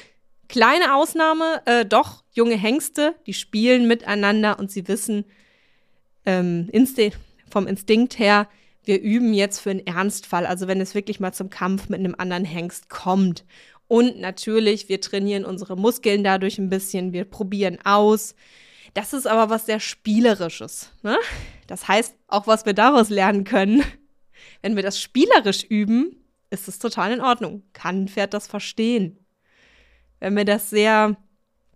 kleine 0.48 0.94
Ausnahme, 0.94 1.62
äh, 1.66 1.84
doch, 1.84 2.24
junge 2.32 2.56
Hengste, 2.56 3.14
die 3.26 3.34
spielen 3.34 3.88
miteinander 3.88 4.58
und 4.58 4.70
sie 4.70 4.88
wissen 4.88 5.24
ähm, 6.24 6.68
Insti 6.72 7.12
vom 7.50 7.66
Instinkt 7.66 8.18
her, 8.18 8.48
wir 8.84 9.00
üben 9.00 9.32
jetzt 9.32 9.60
für 9.60 9.70
einen 9.70 9.86
Ernstfall, 9.86 10.44
also 10.44 10.66
wenn 10.66 10.80
es 10.80 10.94
wirklich 10.94 11.20
mal 11.20 11.32
zum 11.32 11.50
Kampf 11.50 11.88
mit 11.88 12.00
einem 12.00 12.16
anderen 12.18 12.44
Hengst 12.44 12.88
kommt. 12.88 13.44
Und 13.92 14.18
natürlich, 14.18 14.88
wir 14.88 15.02
trainieren 15.02 15.44
unsere 15.44 15.76
Muskeln 15.76 16.24
dadurch 16.24 16.56
ein 16.56 16.70
bisschen, 16.70 17.12
wir 17.12 17.26
probieren 17.26 17.76
aus. 17.84 18.34
Das 18.94 19.12
ist 19.12 19.26
aber 19.26 19.50
was 19.50 19.66
sehr 19.66 19.80
Spielerisches. 19.80 20.90
Ne? 21.02 21.18
Das 21.66 21.88
heißt, 21.88 22.16
auch 22.26 22.46
was 22.46 22.64
wir 22.64 22.72
daraus 22.72 23.10
lernen 23.10 23.44
können, 23.44 23.84
wenn 24.62 24.76
wir 24.76 24.82
das 24.82 24.98
spielerisch 24.98 25.64
üben, 25.64 26.16
ist 26.48 26.68
es 26.68 26.78
total 26.78 27.12
in 27.12 27.20
Ordnung. 27.20 27.64
Kann 27.74 28.04
ein 28.04 28.08
Pferd 28.08 28.32
das 28.32 28.46
verstehen. 28.46 29.18
Wenn 30.20 30.38
wir 30.38 30.46
das 30.46 30.70
sehr 30.70 31.18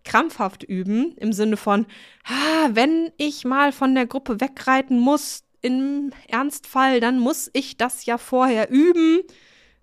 krampfhaft 0.03 0.63
üben, 0.63 1.13
im 1.17 1.33
Sinne 1.33 1.55
von, 1.55 1.85
ah, 2.23 2.69
wenn 2.71 3.11
ich 3.17 3.45
mal 3.45 3.71
von 3.71 3.93
der 3.93 4.07
Gruppe 4.07 4.41
wegreiten 4.41 4.97
muss, 4.97 5.43
im 5.61 6.11
Ernstfall, 6.27 6.99
dann 6.99 7.19
muss 7.19 7.51
ich 7.53 7.77
das 7.77 8.07
ja 8.07 8.17
vorher 8.17 8.71
üben. 8.71 9.21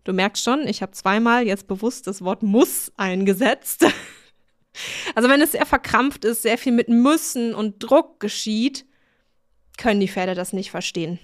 Du 0.04 0.12
merkst 0.12 0.44
schon, 0.44 0.68
ich 0.68 0.82
habe 0.82 0.92
zweimal 0.92 1.46
jetzt 1.46 1.66
bewusst 1.66 2.06
das 2.06 2.22
Wort 2.22 2.42
muss 2.42 2.92
eingesetzt. 2.96 3.86
Also 5.14 5.28
wenn 5.28 5.40
es 5.40 5.52
sehr 5.52 5.66
verkrampft 5.66 6.24
ist, 6.24 6.42
sehr 6.42 6.58
viel 6.58 6.72
mit 6.72 6.88
müssen 6.88 7.54
und 7.54 7.78
Druck 7.78 8.18
geschieht, 8.18 8.84
können 9.78 10.00
die 10.00 10.08
Pferde 10.08 10.34
das 10.34 10.52
nicht 10.52 10.72
verstehen. 10.72 11.20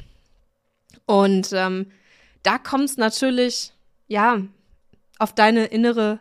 Und 1.04 1.50
ähm, 1.52 1.90
da 2.44 2.58
kommt 2.58 2.84
es 2.84 2.96
natürlich, 2.96 3.72
ja, 4.06 4.42
auf 5.18 5.34
deine 5.34 5.66
innere 5.66 6.20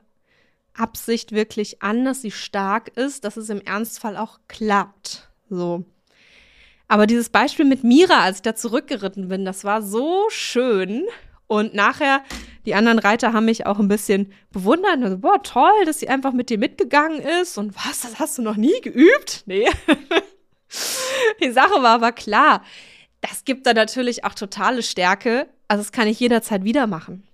Absicht 0.73 1.31
wirklich 1.31 1.83
an, 1.83 2.05
dass 2.05 2.21
sie 2.23 2.31
stark 2.31 2.97
ist, 2.97 3.23
dass 3.25 3.37
es 3.37 3.49
im 3.49 3.61
Ernstfall 3.61 4.17
auch 4.17 4.39
klappt. 4.47 5.29
So. 5.49 5.85
Aber 6.87 7.05
dieses 7.05 7.29
Beispiel 7.29 7.65
mit 7.65 7.83
Mira, 7.83 8.23
als 8.23 8.37
ich 8.37 8.41
da 8.41 8.55
zurückgeritten 8.55 9.27
bin, 9.27 9.45
das 9.45 9.63
war 9.63 9.81
so 9.81 10.25
schön. 10.29 11.05
Und 11.49 11.73
nachher, 11.73 12.23
die 12.67 12.75
anderen 12.75 12.99
Reiter 12.99 13.33
haben 13.33 13.45
mich 13.45 13.65
auch 13.65 13.79
ein 13.79 13.87
bisschen 13.87 14.31
bewundert. 14.51 15.01
Also, 15.01 15.17
boah, 15.17 15.41
toll, 15.41 15.83
dass 15.85 15.99
sie 15.99 16.07
einfach 16.07 16.31
mit 16.31 16.51
dir 16.51 16.59
mitgegangen 16.59 17.19
ist. 17.19 17.57
Und 17.57 17.75
was, 17.75 18.01
das 18.01 18.19
hast 18.19 18.37
du 18.37 18.43
noch 18.43 18.55
nie 18.55 18.79
geübt? 18.81 19.43
Nee. 19.47 19.67
die 21.43 21.51
Sache 21.51 21.81
war 21.81 21.95
aber 21.95 22.11
klar. 22.11 22.63
Das 23.21 23.45
gibt 23.45 23.65
da 23.65 23.73
natürlich 23.73 24.23
auch 24.25 24.35
totale 24.35 24.83
Stärke. 24.83 25.49
Also, 25.67 25.81
das 25.81 25.91
kann 25.91 26.07
ich 26.07 26.19
jederzeit 26.19 26.63
wieder 26.63 26.85
machen. 26.85 27.27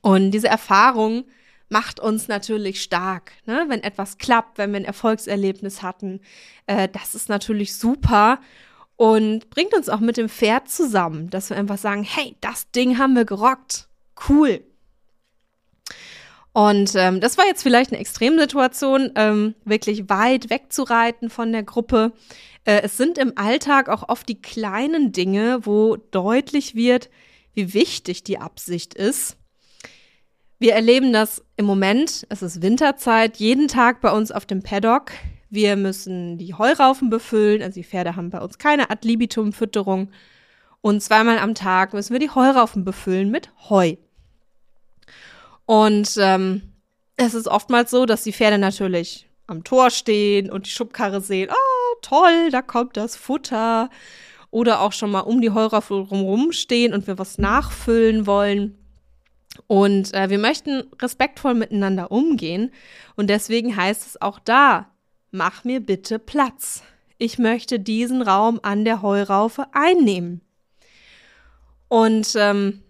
Und 0.00 0.32
diese 0.32 0.48
Erfahrung 0.48 1.24
macht 1.68 2.00
uns 2.00 2.26
natürlich 2.26 2.82
stark. 2.82 3.30
Ne? 3.46 3.66
Wenn 3.68 3.84
etwas 3.84 4.18
klappt, 4.18 4.58
wenn 4.58 4.72
wir 4.72 4.80
ein 4.80 4.84
Erfolgserlebnis 4.84 5.82
hatten, 5.82 6.20
äh, 6.66 6.88
das 6.88 7.14
ist 7.14 7.28
natürlich 7.28 7.76
super 7.76 8.40
und 9.00 9.48
bringt 9.48 9.72
uns 9.72 9.88
auch 9.88 10.00
mit 10.00 10.18
dem 10.18 10.28
Pferd 10.28 10.68
zusammen, 10.68 11.30
dass 11.30 11.48
wir 11.48 11.56
einfach 11.56 11.78
sagen, 11.78 12.02
hey, 12.02 12.36
das 12.42 12.70
Ding 12.70 12.98
haben 12.98 13.14
wir 13.14 13.24
gerockt. 13.24 13.88
Cool. 14.28 14.62
Und 16.52 16.94
ähm, 16.96 17.18
das 17.18 17.38
war 17.38 17.46
jetzt 17.46 17.62
vielleicht 17.62 17.92
eine 17.92 17.98
Extremsituation, 17.98 19.12
ähm, 19.14 19.54
wirklich 19.64 20.10
weit 20.10 20.50
wegzureiten 20.50 21.30
von 21.30 21.50
der 21.50 21.62
Gruppe. 21.62 22.12
Äh, 22.66 22.82
es 22.82 22.98
sind 22.98 23.16
im 23.16 23.32
Alltag 23.36 23.88
auch 23.88 24.10
oft 24.10 24.28
die 24.28 24.42
kleinen 24.42 25.12
Dinge, 25.12 25.64
wo 25.64 25.96
deutlich 25.96 26.74
wird, 26.74 27.08
wie 27.54 27.72
wichtig 27.72 28.22
die 28.22 28.36
Absicht 28.36 28.92
ist. 28.92 29.38
Wir 30.58 30.74
erleben 30.74 31.14
das 31.14 31.42
im 31.56 31.64
Moment, 31.64 32.26
es 32.28 32.42
ist 32.42 32.60
Winterzeit, 32.60 33.38
jeden 33.38 33.66
Tag 33.66 34.02
bei 34.02 34.12
uns 34.12 34.30
auf 34.30 34.44
dem 34.44 34.62
Paddock. 34.62 35.12
Wir 35.50 35.74
müssen 35.76 36.38
die 36.38 36.54
Heuraufen 36.54 37.10
befüllen, 37.10 37.60
also 37.60 37.74
die 37.74 37.84
Pferde 37.84 38.14
haben 38.14 38.30
bei 38.30 38.40
uns 38.40 38.58
keine 38.58 38.88
Ad 38.90 39.06
libitum 39.06 39.52
Fütterung. 39.52 40.10
Und 40.80 41.02
zweimal 41.02 41.38
am 41.38 41.54
Tag 41.54 41.92
müssen 41.92 42.12
wir 42.12 42.20
die 42.20 42.30
Heuraufen 42.30 42.84
befüllen 42.84 43.30
mit 43.30 43.50
Heu. 43.68 43.96
Und 45.66 46.16
ähm, 46.18 46.62
es 47.16 47.34
ist 47.34 47.48
oftmals 47.48 47.90
so, 47.90 48.06
dass 48.06 48.22
die 48.22 48.32
Pferde 48.32 48.58
natürlich 48.58 49.28
am 49.46 49.64
Tor 49.64 49.90
stehen 49.90 50.50
und 50.50 50.66
die 50.66 50.70
Schubkarre 50.70 51.20
sehen, 51.20 51.50
oh 51.50 51.96
toll, 52.00 52.50
da 52.50 52.62
kommt 52.62 52.96
das 52.96 53.16
Futter. 53.16 53.90
Oder 54.52 54.80
auch 54.80 54.92
schon 54.92 55.10
mal 55.10 55.20
um 55.20 55.40
die 55.40 55.50
Heuraufe 55.50 55.94
rumstehen 55.94 56.52
stehen 56.52 56.94
und 56.94 57.06
wir 57.06 57.18
was 57.18 57.38
nachfüllen 57.38 58.26
wollen. 58.26 58.76
Und 59.66 60.12
äh, 60.14 60.30
wir 60.30 60.38
möchten 60.38 60.84
respektvoll 61.00 61.54
miteinander 61.54 62.10
umgehen. 62.10 62.72
Und 63.16 63.28
deswegen 63.28 63.76
heißt 63.76 64.06
es 64.06 64.20
auch 64.20 64.38
da, 64.40 64.90
mach 65.30 65.64
mir 65.64 65.80
bitte 65.80 66.18
Platz. 66.18 66.82
Ich 67.18 67.38
möchte 67.38 67.78
diesen 67.78 68.22
Raum 68.22 68.60
an 68.62 68.84
der 68.84 69.02
Heuraufe 69.02 69.66
einnehmen. 69.72 70.40
Und 71.88 72.34
ähm, 72.36 72.82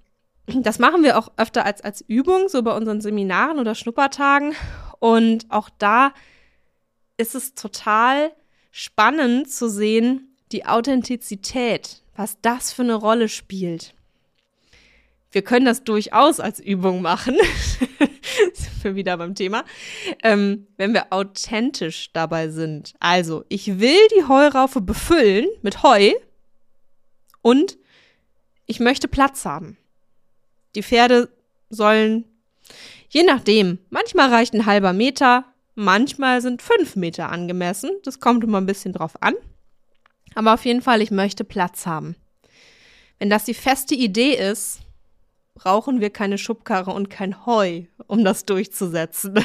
das 0.46 0.78
machen 0.78 1.02
wir 1.02 1.18
auch 1.18 1.32
öfter 1.36 1.64
als, 1.64 1.80
als 1.80 2.02
Übung, 2.02 2.48
so 2.48 2.62
bei 2.62 2.76
unseren 2.76 3.00
Seminaren 3.00 3.58
oder 3.58 3.74
Schnuppertagen. 3.74 4.54
Und 4.98 5.46
auch 5.50 5.70
da 5.78 6.12
ist 7.16 7.34
es 7.34 7.54
total 7.54 8.32
spannend 8.70 9.50
zu 9.50 9.68
sehen, 9.68 10.36
die 10.52 10.66
Authentizität, 10.66 12.02
was 12.14 12.38
das 12.42 12.72
für 12.72 12.82
eine 12.82 12.94
Rolle 12.94 13.28
spielt. 13.28 13.94
wir 15.32 15.42
können 15.42 15.66
das 15.66 15.84
durchaus 15.84 16.40
als 16.40 16.60
Übung 16.60 17.02
machen. 17.02 17.36
wir 18.84 18.96
wieder 18.96 19.16
beim 19.16 19.34
Thema. 19.34 19.64
Ähm, 20.22 20.66
wenn 20.76 20.94
wir 20.94 21.12
authentisch 21.12 22.12
dabei 22.12 22.48
sind. 22.48 22.94
Also, 23.00 23.44
ich 23.48 23.80
will 23.80 24.00
die 24.16 24.28
Heuraufe 24.28 24.80
befüllen 24.80 25.46
mit 25.62 25.82
Heu 25.82 26.12
und 27.42 27.78
ich 28.66 28.80
möchte 28.80 29.08
Platz 29.08 29.44
haben. 29.44 29.76
Die 30.74 30.82
Pferde 30.82 31.28
sollen, 31.70 32.24
je 33.08 33.22
nachdem, 33.24 33.78
manchmal 33.90 34.30
reicht 34.30 34.54
ein 34.54 34.66
halber 34.66 34.92
Meter, 34.92 35.44
manchmal 35.74 36.40
sind 36.40 36.62
fünf 36.62 36.96
Meter 36.96 37.30
angemessen. 37.30 37.90
Das 38.04 38.20
kommt 38.20 38.44
immer 38.44 38.60
ein 38.60 38.66
bisschen 38.66 38.92
drauf 38.92 39.20
an. 39.22 39.34
Aber 40.34 40.54
auf 40.54 40.64
jeden 40.64 40.82
Fall, 40.82 41.02
ich 41.02 41.10
möchte 41.10 41.44
Platz 41.44 41.86
haben. 41.86 42.14
Wenn 43.18 43.30
das 43.30 43.44
die 43.44 43.54
feste 43.54 43.94
Idee 43.94 44.34
ist, 44.34 44.80
brauchen 45.60 46.00
wir 46.00 46.08
keine 46.08 46.38
Schubkarre 46.38 46.90
und 46.90 47.10
kein 47.10 47.44
Heu, 47.44 47.82
um 48.06 48.24
das 48.24 48.46
durchzusetzen. 48.46 49.44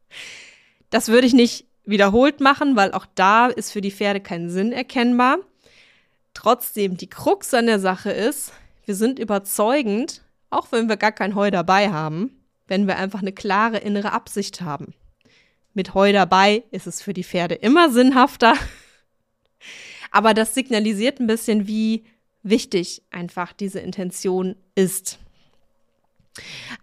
das 0.90 1.06
würde 1.06 1.28
ich 1.28 1.34
nicht 1.34 1.66
wiederholt 1.84 2.40
machen, 2.40 2.74
weil 2.74 2.90
auch 2.90 3.06
da 3.14 3.46
ist 3.46 3.70
für 3.70 3.80
die 3.80 3.92
Pferde 3.92 4.18
kein 4.20 4.50
Sinn 4.50 4.72
erkennbar. 4.72 5.38
Trotzdem, 6.34 6.96
die 6.96 7.08
Krux 7.08 7.54
an 7.54 7.66
der 7.66 7.78
Sache 7.78 8.10
ist, 8.10 8.52
wir 8.86 8.96
sind 8.96 9.20
überzeugend, 9.20 10.22
auch 10.50 10.72
wenn 10.72 10.88
wir 10.88 10.96
gar 10.96 11.12
kein 11.12 11.36
Heu 11.36 11.52
dabei 11.52 11.90
haben, 11.90 12.42
wenn 12.66 12.88
wir 12.88 12.96
einfach 12.96 13.22
eine 13.22 13.32
klare 13.32 13.78
innere 13.78 14.10
Absicht 14.10 14.62
haben. 14.62 14.94
Mit 15.74 15.94
Heu 15.94 16.12
dabei 16.12 16.64
ist 16.72 16.88
es 16.88 17.00
für 17.00 17.14
die 17.14 17.22
Pferde 17.22 17.54
immer 17.54 17.92
sinnhafter, 17.92 18.54
aber 20.10 20.34
das 20.34 20.54
signalisiert 20.54 21.20
ein 21.20 21.28
bisschen, 21.28 21.68
wie 21.68 22.04
wichtig 22.42 23.04
einfach 23.12 23.52
diese 23.52 23.78
Intention 23.78 24.56
ist. 24.74 25.20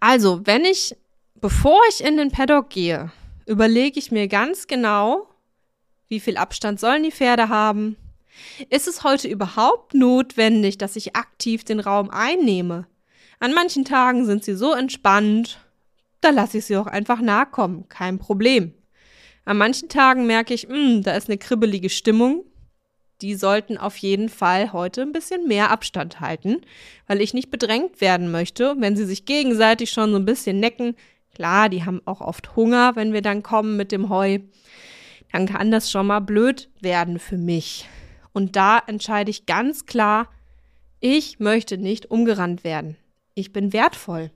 Also, 0.00 0.40
wenn 0.44 0.64
ich, 0.64 0.96
bevor 1.40 1.80
ich 1.88 2.04
in 2.04 2.16
den 2.16 2.30
Paddock 2.30 2.70
gehe, 2.70 3.10
überlege 3.46 3.98
ich 3.98 4.10
mir 4.10 4.28
ganz 4.28 4.66
genau, 4.66 5.28
wie 6.08 6.20
viel 6.20 6.36
Abstand 6.36 6.80
sollen 6.80 7.02
die 7.02 7.12
Pferde 7.12 7.48
haben? 7.48 7.96
Ist 8.68 8.88
es 8.88 9.04
heute 9.04 9.28
überhaupt 9.28 9.94
notwendig, 9.94 10.78
dass 10.78 10.96
ich 10.96 11.16
aktiv 11.16 11.64
den 11.64 11.80
Raum 11.80 12.10
einnehme? 12.10 12.86
An 13.38 13.52
manchen 13.52 13.84
Tagen 13.84 14.26
sind 14.26 14.44
sie 14.44 14.54
so 14.54 14.72
entspannt, 14.72 15.58
da 16.20 16.30
lasse 16.30 16.58
ich 16.58 16.64
sie 16.64 16.76
auch 16.76 16.86
einfach 16.86 17.20
nahe 17.20 17.46
kommen, 17.46 17.88
kein 17.88 18.18
Problem. 18.18 18.72
An 19.44 19.58
manchen 19.58 19.88
Tagen 19.88 20.26
merke 20.26 20.54
ich, 20.54 20.68
mh, 20.68 20.74
hm, 20.74 21.02
da 21.02 21.14
ist 21.14 21.28
eine 21.28 21.38
kribbelige 21.38 21.90
Stimmung, 21.90 22.44
die 23.24 23.36
sollten 23.36 23.78
auf 23.78 23.96
jeden 23.96 24.28
Fall 24.28 24.74
heute 24.74 25.00
ein 25.00 25.12
bisschen 25.12 25.48
mehr 25.48 25.70
Abstand 25.70 26.20
halten, 26.20 26.60
weil 27.06 27.22
ich 27.22 27.32
nicht 27.32 27.50
bedrängt 27.50 28.02
werden 28.02 28.30
möchte, 28.30 28.74
wenn 28.78 28.96
sie 28.96 29.06
sich 29.06 29.24
gegenseitig 29.24 29.92
schon 29.92 30.10
so 30.10 30.18
ein 30.18 30.26
bisschen 30.26 30.60
necken. 30.60 30.94
Klar, 31.34 31.70
die 31.70 31.86
haben 31.86 32.02
auch 32.04 32.20
oft 32.20 32.54
Hunger, 32.54 32.96
wenn 32.96 33.14
wir 33.14 33.22
dann 33.22 33.42
kommen 33.42 33.78
mit 33.78 33.92
dem 33.92 34.10
Heu. 34.10 34.40
Dann 35.32 35.46
kann 35.46 35.70
das 35.70 35.90
schon 35.90 36.06
mal 36.06 36.20
blöd 36.20 36.68
werden 36.82 37.18
für 37.18 37.38
mich. 37.38 37.88
Und 38.34 38.56
da 38.56 38.78
entscheide 38.86 39.30
ich 39.30 39.46
ganz 39.46 39.86
klar, 39.86 40.28
ich 41.00 41.40
möchte 41.40 41.78
nicht 41.78 42.10
umgerannt 42.10 42.62
werden. 42.62 42.98
Ich 43.34 43.54
bin 43.54 43.72
wertvoll. 43.72 44.32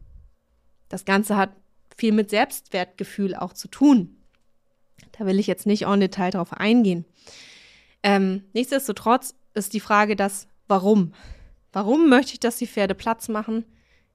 Das 0.88 1.04
Ganze 1.04 1.37
hat 1.37 1.50
viel 1.95 2.12
mit 2.12 2.30
Selbstwertgefühl 2.30 3.35
auch 3.35 3.52
zu 3.52 3.68
tun. 3.68 4.16
Da 5.18 5.26
will 5.26 5.38
ich 5.38 5.47
jetzt 5.47 5.66
nicht 5.66 5.83
en 5.83 6.00
Detail 6.00 6.30
drauf 6.30 6.54
eingehen. 6.54 7.04
Ähm, 8.02 8.45
nichtsdestotrotz 8.52 9.35
ist 9.55 9.73
die 9.73 9.81
Frage 9.81 10.17
das 10.17 10.49
Warum. 10.67 11.12
Warum 11.73 12.09
möchte 12.09 12.35
ich, 12.35 12.40
dass 12.40 12.57
die 12.57 12.67
Pferde 12.67 12.95
Platz 12.95 13.28
machen? 13.28 13.64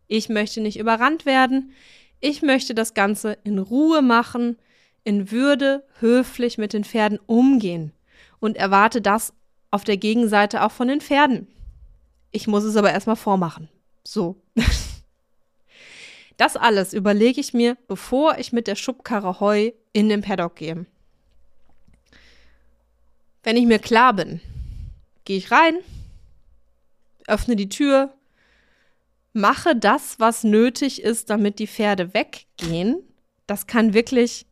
Ich 0.07 0.29
möchte 0.29 0.61
nicht 0.61 0.79
überrannt 0.79 1.25
werden. 1.25 1.73
Ich 2.19 2.41
möchte 2.41 2.73
das 2.73 2.93
Ganze 2.93 3.37
in 3.43 3.59
Ruhe 3.59 4.01
machen, 4.01 4.57
in 5.03 5.31
Würde, 5.31 5.85
höflich 5.99 6.57
mit 6.57 6.73
den 6.73 6.83
Pferden 6.83 7.19
umgehen 7.25 7.91
und 8.39 8.57
erwarte 8.57 9.01
das 9.01 9.33
auf 9.71 9.83
der 9.83 9.97
Gegenseite 9.97 10.63
auch 10.63 10.71
von 10.71 10.87
den 10.87 11.01
Pferden. 11.01 11.47
Ich 12.31 12.47
muss 12.47 12.63
es 12.63 12.75
aber 12.75 12.91
erstmal 12.91 13.15
vormachen. 13.15 13.69
So. 14.03 14.41
Das 16.37 16.57
alles 16.57 16.93
überlege 16.93 17.39
ich 17.39 17.53
mir, 17.53 17.77
bevor 17.87 18.39
ich 18.39 18.51
mit 18.51 18.65
der 18.65 18.75
Schubkarre 18.75 19.39
Heu 19.39 19.71
in 19.93 20.09
den 20.09 20.21
Paddock 20.21 20.55
gehe. 20.55 20.87
Wenn 23.43 23.57
ich 23.57 23.65
mir 23.65 23.79
klar 23.79 24.13
bin, 24.13 24.39
gehe 25.25 25.37
ich 25.37 25.51
rein, 25.51 25.75
öffne 27.27 27.57
die 27.57 27.69
Tür, 27.69 28.13
mache 29.33 29.75
das, 29.75 30.19
was 30.19 30.43
nötig 30.45 31.01
ist, 31.01 31.29
damit 31.29 31.59
die 31.59 31.67
Pferde 31.67 32.13
weggehen. 32.13 33.03
Das 33.45 33.67
kann 33.67 33.93
wirklich 33.93 34.45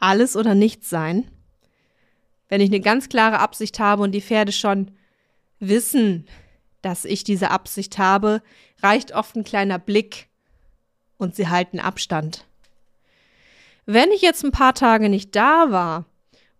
alles 0.00 0.36
oder 0.36 0.54
nichts 0.54 0.90
sein. 0.90 1.30
Wenn 2.48 2.60
ich 2.60 2.70
eine 2.70 2.80
ganz 2.80 3.08
klare 3.08 3.38
Absicht 3.38 3.78
habe 3.78 4.02
und 4.02 4.12
die 4.12 4.20
Pferde 4.20 4.52
schon 4.52 4.90
wissen, 5.60 6.26
dass 6.82 7.04
ich 7.04 7.24
diese 7.24 7.50
Absicht 7.50 7.98
habe, 7.98 8.42
reicht 8.82 9.12
oft 9.12 9.36
ein 9.36 9.44
kleiner 9.44 9.78
Blick 9.78 10.28
und 11.16 11.34
sie 11.36 11.48
halten 11.48 11.78
Abstand. 11.80 12.44
Wenn 13.86 14.10
ich 14.10 14.20
jetzt 14.20 14.44
ein 14.44 14.52
paar 14.52 14.74
Tage 14.74 15.08
nicht 15.08 15.34
da 15.36 15.70
war 15.70 16.06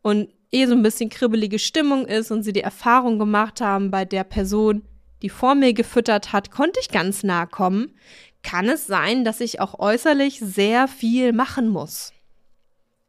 und 0.02 0.30
eh 0.52 0.66
so 0.66 0.72
ein 0.72 0.82
bisschen 0.82 1.10
kribbelige 1.10 1.58
Stimmung 1.58 2.06
ist 2.06 2.30
und 2.30 2.42
sie 2.42 2.52
die 2.52 2.60
Erfahrung 2.60 3.18
gemacht 3.18 3.60
haben, 3.60 3.90
bei 3.90 4.04
der 4.04 4.24
Person, 4.24 4.82
die 5.22 5.28
vor 5.28 5.54
mir 5.54 5.72
gefüttert 5.72 6.32
hat, 6.32 6.50
konnte 6.50 6.80
ich 6.80 6.88
ganz 6.88 7.22
nah 7.22 7.46
kommen, 7.46 7.94
kann 8.42 8.68
es 8.68 8.86
sein, 8.86 9.24
dass 9.24 9.40
ich 9.40 9.60
auch 9.60 9.78
äußerlich 9.78 10.38
sehr 10.40 10.88
viel 10.88 11.32
machen 11.32 11.68
muss. 11.68 12.12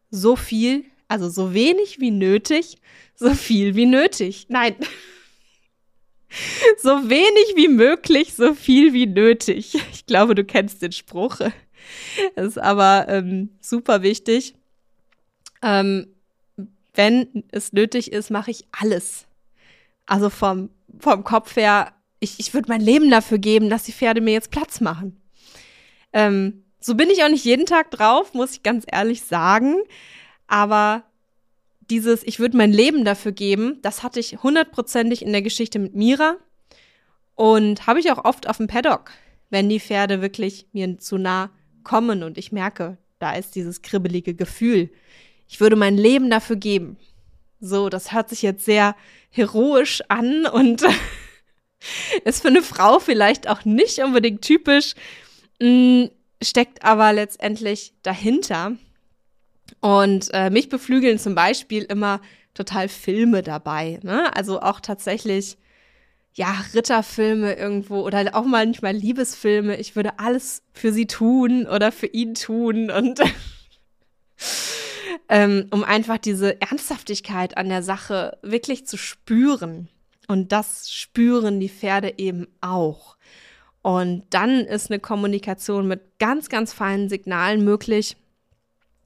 So 0.09 0.35
viel, 0.35 0.85
also 1.07 1.29
so 1.29 1.53
wenig 1.53 1.99
wie 1.99 2.11
nötig, 2.11 2.77
so 3.15 3.33
viel 3.33 3.75
wie 3.75 3.85
nötig. 3.85 4.47
Nein. 4.49 4.75
so 6.77 7.09
wenig 7.09 7.55
wie 7.55 7.67
möglich, 7.67 8.33
so 8.33 8.53
viel 8.53 8.93
wie 8.93 9.05
nötig. 9.05 9.75
Ich 9.93 10.05
glaube, 10.05 10.35
du 10.35 10.43
kennst 10.43 10.81
den 10.81 10.91
Spruch. 10.91 11.39
Das 12.35 12.47
ist 12.47 12.57
aber 12.57 13.05
ähm, 13.07 13.49
super 13.61 14.01
wichtig. 14.01 14.55
Ähm, 15.61 16.07
wenn 16.97 17.43
es 17.51 17.73
nötig 17.73 18.11
ist, 18.11 18.31
mache 18.31 18.51
ich 18.51 18.65
alles. 18.71 19.27
Also 20.05 20.29
vom, 20.29 20.69
vom 20.99 21.23
Kopf 21.23 21.55
her, 21.55 21.93
ich, 22.19 22.39
ich 22.39 22.53
würde 22.53 22.69
mein 22.69 22.81
Leben 22.81 23.09
dafür 23.11 23.37
geben, 23.37 23.69
dass 23.69 23.83
die 23.83 23.91
Pferde 23.91 24.19
mir 24.19 24.33
jetzt 24.33 24.51
Platz 24.51 24.81
machen. 24.81 25.21
Ähm, 26.11 26.63
so 26.79 26.95
bin 26.95 27.09
ich 27.09 27.23
auch 27.23 27.29
nicht 27.29 27.45
jeden 27.45 27.65
Tag 27.65 27.91
drauf, 27.91 28.33
muss 28.33 28.53
ich 28.53 28.63
ganz 28.63 28.85
ehrlich 28.91 29.21
sagen. 29.21 29.75
Aber 30.47 31.03
dieses, 31.89 32.23
ich 32.23 32.39
würde 32.39 32.57
mein 32.57 32.71
Leben 32.71 33.05
dafür 33.05 33.31
geben, 33.31 33.79
das 33.83 34.01
hatte 34.01 34.19
ich 34.19 34.41
hundertprozentig 34.41 35.21
in 35.21 35.31
der 35.31 35.41
Geschichte 35.41 35.79
mit 35.79 35.95
Mira. 35.95 36.37
Und 37.35 37.85
habe 37.85 37.99
ich 37.99 38.11
auch 38.11 38.25
oft 38.25 38.49
auf 38.49 38.57
dem 38.57 38.65
Paddock, 38.65 39.11
wenn 39.51 39.69
die 39.69 39.79
Pferde 39.79 40.23
wirklich 40.23 40.67
mir 40.73 40.97
zu 40.97 41.19
nah 41.19 41.51
kommen 41.83 42.23
und 42.23 42.39
ich 42.39 42.51
merke, 42.51 42.97
da 43.19 43.33
ist 43.33 43.55
dieses 43.55 43.83
kribbelige 43.83 44.33
Gefühl 44.33 44.89
ich 45.47 45.59
würde 45.59 45.75
mein 45.75 45.97
Leben 45.97 46.29
dafür 46.29 46.55
geben. 46.55 46.97
So, 47.59 47.89
das 47.89 48.11
hört 48.11 48.29
sich 48.29 48.41
jetzt 48.41 48.65
sehr 48.65 48.95
heroisch 49.29 50.03
an 50.09 50.45
und 50.45 50.83
ist 52.25 52.41
für 52.41 52.49
eine 52.49 52.61
Frau 52.61 52.99
vielleicht 52.99 53.47
auch 53.47 53.65
nicht 53.65 53.99
unbedingt 53.99 54.41
typisch, 54.41 54.93
mm, 55.59 56.05
steckt 56.41 56.83
aber 56.83 57.13
letztendlich 57.13 57.93
dahinter. 58.03 58.73
Und 59.79 60.29
äh, 60.33 60.49
mich 60.49 60.69
beflügeln 60.69 61.19
zum 61.19 61.35
Beispiel 61.35 61.83
immer 61.83 62.21
total 62.53 62.89
Filme 62.89 63.43
dabei. 63.43 63.99
Ne? 64.01 64.35
Also 64.35 64.61
auch 64.61 64.79
tatsächlich, 64.79 65.57
ja, 66.33 66.55
Ritterfilme 66.73 67.53
irgendwo 67.53 68.01
oder 68.01 68.35
auch 68.35 68.45
manchmal 68.45 68.93
Liebesfilme. 68.93 69.77
Ich 69.77 69.95
würde 69.95 70.19
alles 70.19 70.63
für 70.73 70.91
sie 70.91 71.05
tun 71.05 71.67
oder 71.67 71.91
für 71.91 72.07
ihn 72.07 72.33
tun 72.33 72.89
und 72.89 73.19
ähm, 75.29 75.67
um 75.71 75.83
einfach 75.83 76.17
diese 76.17 76.61
Ernsthaftigkeit 76.61 77.57
an 77.57 77.69
der 77.69 77.83
Sache 77.83 78.37
wirklich 78.41 78.85
zu 78.87 78.97
spüren. 78.97 79.89
Und 80.27 80.51
das 80.51 80.91
spüren 80.91 81.59
die 81.59 81.69
Pferde 81.69 82.15
eben 82.17 82.47
auch. 82.61 83.17
Und 83.81 84.25
dann 84.31 84.59
ist 84.59 84.91
eine 84.91 84.99
Kommunikation 84.99 85.87
mit 85.87 86.19
ganz, 86.19 86.49
ganz 86.49 86.73
feinen 86.73 87.07
Signalen 87.07 87.63
möglich, 87.63 88.17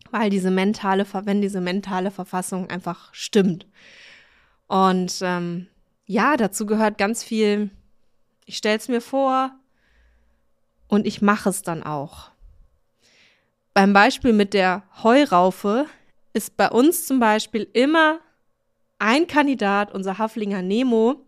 weil 0.10 0.30
diese 0.30 0.50
mentale, 0.50 1.06
wenn 1.26 1.42
diese 1.42 1.62
mentale 1.62 2.10
Verfassung 2.10 2.70
einfach 2.70 3.14
stimmt. 3.14 3.68
Und 4.68 5.20
ähm, 5.22 5.68
ja, 6.06 6.36
dazu 6.36 6.66
gehört 6.66 6.98
ganz 6.98 7.24
viel, 7.24 7.70
ich 8.46 8.58
stelle 8.58 8.78
es 8.78 8.88
mir 8.88 9.02
vor 9.02 9.52
und 10.88 11.06
ich 11.06 11.22
mache 11.22 11.50
es 11.50 11.62
dann 11.62 11.84
auch. 11.84 12.32
Beim 13.74 13.94
Beispiel 13.94 14.34
mit 14.34 14.54
der 14.54 14.84
Heuraufe 15.02 15.86
ist 16.34 16.58
bei 16.58 16.70
uns 16.70 17.06
zum 17.06 17.20
Beispiel 17.20 17.70
immer 17.72 18.20
ein 19.00 19.28
Kandidat, 19.28 19.94
unser 19.94 20.18
Haflinger 20.18 20.62
Nemo. 20.62 21.26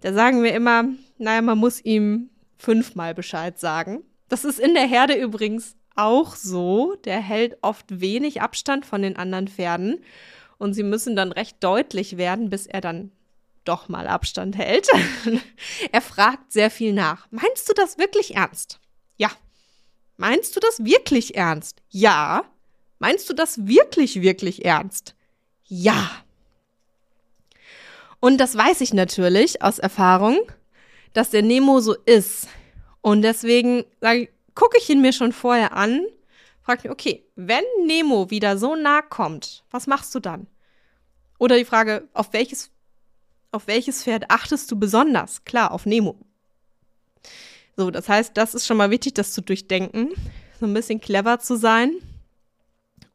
Da 0.00 0.12
sagen 0.12 0.42
wir 0.42 0.52
immer, 0.54 0.84
naja, 1.18 1.40
man 1.40 1.58
muss 1.58 1.84
ihm 1.84 2.30
fünfmal 2.58 3.14
Bescheid 3.14 3.58
sagen. 3.58 4.02
Das 4.28 4.44
ist 4.44 4.58
in 4.58 4.74
der 4.74 4.86
Herde 4.86 5.14
übrigens 5.14 5.76
auch 5.94 6.34
so. 6.34 6.96
Der 7.04 7.20
hält 7.20 7.58
oft 7.62 8.00
wenig 8.00 8.42
Abstand 8.42 8.84
von 8.84 9.02
den 9.02 9.16
anderen 9.16 9.46
Pferden 9.46 10.02
und 10.58 10.74
sie 10.74 10.82
müssen 10.82 11.14
dann 11.14 11.32
recht 11.32 11.62
deutlich 11.62 12.16
werden, 12.16 12.50
bis 12.50 12.66
er 12.66 12.80
dann 12.80 13.12
doch 13.64 13.88
mal 13.88 14.08
Abstand 14.08 14.58
hält. 14.58 14.88
er 15.92 16.00
fragt 16.00 16.52
sehr 16.52 16.70
viel 16.70 16.92
nach. 16.92 17.28
Meinst 17.30 17.68
du 17.68 17.72
das 17.72 17.98
wirklich 17.98 18.34
ernst? 18.34 18.80
Ja. 19.16 19.30
Meinst 20.20 20.54
du 20.54 20.60
das 20.60 20.84
wirklich 20.84 21.34
ernst? 21.34 21.82
Ja. 21.88 22.44
Meinst 22.98 23.30
du 23.30 23.32
das 23.32 23.66
wirklich, 23.66 24.20
wirklich 24.20 24.66
ernst? 24.66 25.14
Ja. 25.64 26.10
Und 28.20 28.36
das 28.36 28.54
weiß 28.54 28.82
ich 28.82 28.92
natürlich 28.92 29.62
aus 29.62 29.78
Erfahrung, 29.78 30.38
dass 31.14 31.30
der 31.30 31.40
Nemo 31.40 31.80
so 31.80 31.94
ist. 32.04 32.48
Und 33.00 33.22
deswegen 33.22 33.86
gucke 34.54 34.76
ich 34.76 34.90
ihn 34.90 35.00
mir 35.00 35.14
schon 35.14 35.32
vorher 35.32 35.72
an, 35.72 36.04
frage 36.60 36.82
mich, 36.82 36.92
okay, 36.92 37.24
wenn 37.36 37.64
Nemo 37.86 38.28
wieder 38.28 38.58
so 38.58 38.74
nah 38.76 39.00
kommt, 39.00 39.64
was 39.70 39.86
machst 39.86 40.14
du 40.14 40.20
dann? 40.20 40.48
Oder 41.38 41.56
die 41.56 41.64
Frage, 41.64 42.06
auf 42.12 42.34
welches, 42.34 42.70
auf 43.52 43.68
welches 43.68 44.04
Pferd 44.04 44.30
achtest 44.30 44.70
du 44.70 44.78
besonders? 44.78 45.44
Klar, 45.44 45.70
auf 45.72 45.86
Nemo. 45.86 46.18
So, 47.76 47.90
das 47.90 48.08
heißt, 48.08 48.36
das 48.36 48.54
ist 48.54 48.66
schon 48.66 48.76
mal 48.76 48.90
wichtig, 48.90 49.14
das 49.14 49.32
zu 49.32 49.40
durchdenken, 49.40 50.10
so 50.58 50.66
ein 50.66 50.74
bisschen 50.74 51.00
clever 51.00 51.38
zu 51.38 51.56
sein 51.56 51.92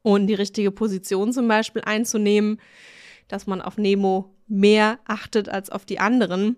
und 0.02 0.28
die 0.28 0.34
richtige 0.34 0.72
Position 0.72 1.34
zum 1.34 1.48
Beispiel 1.48 1.82
einzunehmen, 1.84 2.60
dass 3.28 3.48
man 3.48 3.62
auf 3.62 3.78
Nemo 3.78 4.36
mehr 4.48 5.00
achtet 5.06 5.50
als 5.50 5.70
auf 5.70 5.86
die 5.86 6.00
anderen. 6.00 6.58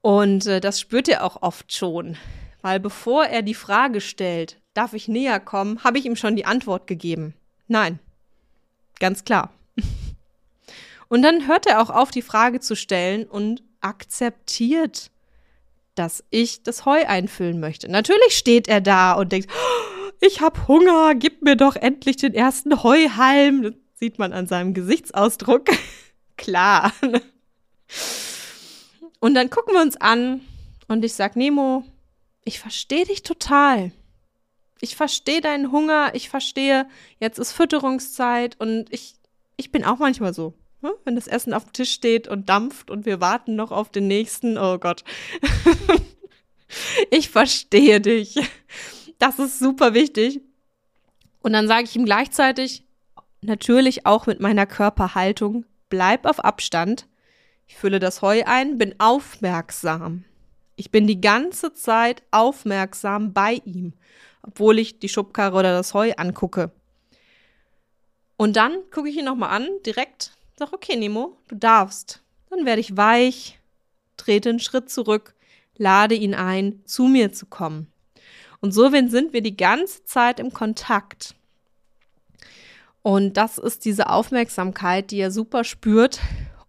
Und 0.00 0.46
äh, 0.46 0.60
das 0.60 0.80
spürt 0.80 1.08
er 1.08 1.24
auch 1.24 1.42
oft 1.42 1.72
schon, 1.72 2.16
weil 2.62 2.78
bevor 2.78 3.26
er 3.26 3.42
die 3.42 3.54
Frage 3.54 4.00
stellt, 4.00 4.60
darf 4.74 4.92
ich 4.92 5.08
näher 5.08 5.40
kommen, 5.40 5.82
habe 5.82 5.98
ich 5.98 6.04
ihm 6.04 6.16
schon 6.16 6.36
die 6.36 6.46
Antwort 6.46 6.86
gegeben. 6.86 7.34
Nein, 7.68 7.98
ganz 9.00 9.24
klar. 9.24 9.52
Und 11.08 11.22
dann 11.22 11.46
hört 11.46 11.66
er 11.66 11.80
auch 11.80 11.90
auf, 11.90 12.10
die 12.10 12.22
Frage 12.22 12.60
zu 12.60 12.74
stellen 12.74 13.24
und 13.24 13.62
akzeptiert, 13.80 15.10
dass 15.94 16.24
ich 16.30 16.62
das 16.62 16.84
Heu 16.84 17.04
einfüllen 17.06 17.60
möchte. 17.60 17.90
Natürlich 17.90 18.36
steht 18.36 18.68
er 18.68 18.80
da 18.80 19.12
und 19.12 19.32
denkt, 19.32 19.50
oh, 19.50 20.10
ich 20.20 20.40
habe 20.40 20.66
Hunger, 20.68 21.14
gib 21.14 21.42
mir 21.42 21.56
doch 21.56 21.76
endlich 21.76 22.16
den 22.16 22.34
ersten 22.34 22.82
Heuhalm. 22.82 23.62
Das 23.62 23.74
sieht 23.94 24.18
man 24.18 24.32
an 24.32 24.46
seinem 24.46 24.74
Gesichtsausdruck. 24.74 25.66
Klar. 26.36 26.92
Und 29.20 29.34
dann 29.34 29.50
gucken 29.50 29.74
wir 29.74 29.82
uns 29.82 29.96
an 29.96 30.40
und 30.88 31.04
ich 31.04 31.14
sag, 31.14 31.36
Nemo, 31.36 31.84
ich 32.44 32.58
verstehe 32.58 33.04
dich 33.04 33.22
total. 33.22 33.92
Ich 34.80 34.96
verstehe 34.96 35.40
deinen 35.40 35.72
Hunger, 35.72 36.10
ich 36.14 36.28
verstehe, 36.28 36.86
jetzt 37.18 37.38
ist 37.38 37.52
Fütterungszeit 37.52 38.60
und 38.60 38.92
ich, 38.92 39.14
ich 39.56 39.72
bin 39.72 39.84
auch 39.84 39.98
manchmal 39.98 40.34
so. 40.34 40.54
Ne? 40.84 40.94
Wenn 41.04 41.14
das 41.14 41.28
Essen 41.28 41.54
auf 41.54 41.64
dem 41.64 41.72
Tisch 41.72 41.92
steht 41.92 42.28
und 42.28 42.50
dampft 42.50 42.90
und 42.90 43.06
wir 43.06 43.18
warten 43.22 43.56
noch 43.56 43.72
auf 43.72 43.88
den 43.88 44.06
nächsten, 44.06 44.58
oh 44.58 44.76
Gott. 44.76 45.02
ich 47.10 47.30
verstehe 47.30 48.02
dich. 48.02 48.38
Das 49.18 49.38
ist 49.38 49.58
super 49.58 49.94
wichtig. 49.94 50.42
Und 51.40 51.54
dann 51.54 51.68
sage 51.68 51.84
ich 51.84 51.96
ihm 51.96 52.04
gleichzeitig, 52.04 52.84
natürlich 53.40 54.04
auch 54.04 54.26
mit 54.26 54.40
meiner 54.40 54.66
Körperhaltung, 54.66 55.64
bleib 55.88 56.26
auf 56.26 56.44
Abstand. 56.44 57.08
Ich 57.66 57.76
fülle 57.76 57.98
das 57.98 58.20
Heu 58.20 58.42
ein, 58.44 58.76
bin 58.76 58.94
aufmerksam. 58.98 60.24
Ich 60.76 60.90
bin 60.90 61.06
die 61.06 61.22
ganze 61.22 61.72
Zeit 61.72 62.22
aufmerksam 62.30 63.32
bei 63.32 63.62
ihm, 63.64 63.94
obwohl 64.42 64.78
ich 64.78 64.98
die 64.98 65.08
Schubkarre 65.08 65.56
oder 65.56 65.72
das 65.72 65.94
Heu 65.94 66.12
angucke. 66.18 66.72
Und 68.36 68.56
dann 68.56 68.82
gucke 68.90 69.08
ich 69.08 69.16
ihn 69.16 69.24
nochmal 69.24 69.48
an, 69.48 69.66
direkt, 69.86 70.32
sag, 70.56 70.72
okay, 70.72 70.96
Nemo, 70.96 71.36
du 71.48 71.56
darfst. 71.56 72.22
Dann 72.50 72.66
werde 72.66 72.80
ich 72.80 72.96
weich, 72.96 73.58
trete 74.16 74.50
einen 74.50 74.60
Schritt 74.60 74.90
zurück, 74.90 75.34
lade 75.76 76.14
ihn 76.14 76.34
ein, 76.34 76.80
zu 76.84 77.04
mir 77.04 77.32
zu 77.32 77.46
kommen. 77.46 77.88
Und 78.60 78.72
so 78.72 78.88
sind 78.88 79.32
wir 79.32 79.42
die 79.42 79.56
ganze 79.56 80.04
Zeit 80.04 80.40
im 80.40 80.52
Kontakt. 80.52 81.34
Und 83.02 83.36
das 83.36 83.58
ist 83.58 83.84
diese 83.84 84.08
Aufmerksamkeit, 84.08 85.10
die 85.10 85.18
er 85.18 85.30
super 85.30 85.64
spürt. 85.64 86.20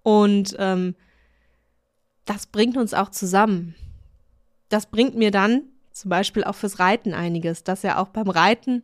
Und 0.04 0.56
ähm, 0.60 0.96
das 2.26 2.48
bringt 2.48 2.76
uns 2.76 2.94
auch 2.94 3.10
zusammen. 3.10 3.76
Das 4.68 4.88
bringt 4.88 5.16
mir 5.16 5.32
dann 5.32 5.64
zum 5.92 6.10
Beispiel 6.10 6.44
auch 6.44 6.56
fürs 6.56 6.80
Reiten 6.80 7.14
einiges, 7.14 7.64
dass 7.64 7.84
er 7.86 8.00
auch 8.00 8.10
beim 8.10 8.30
Reiten 8.30 8.84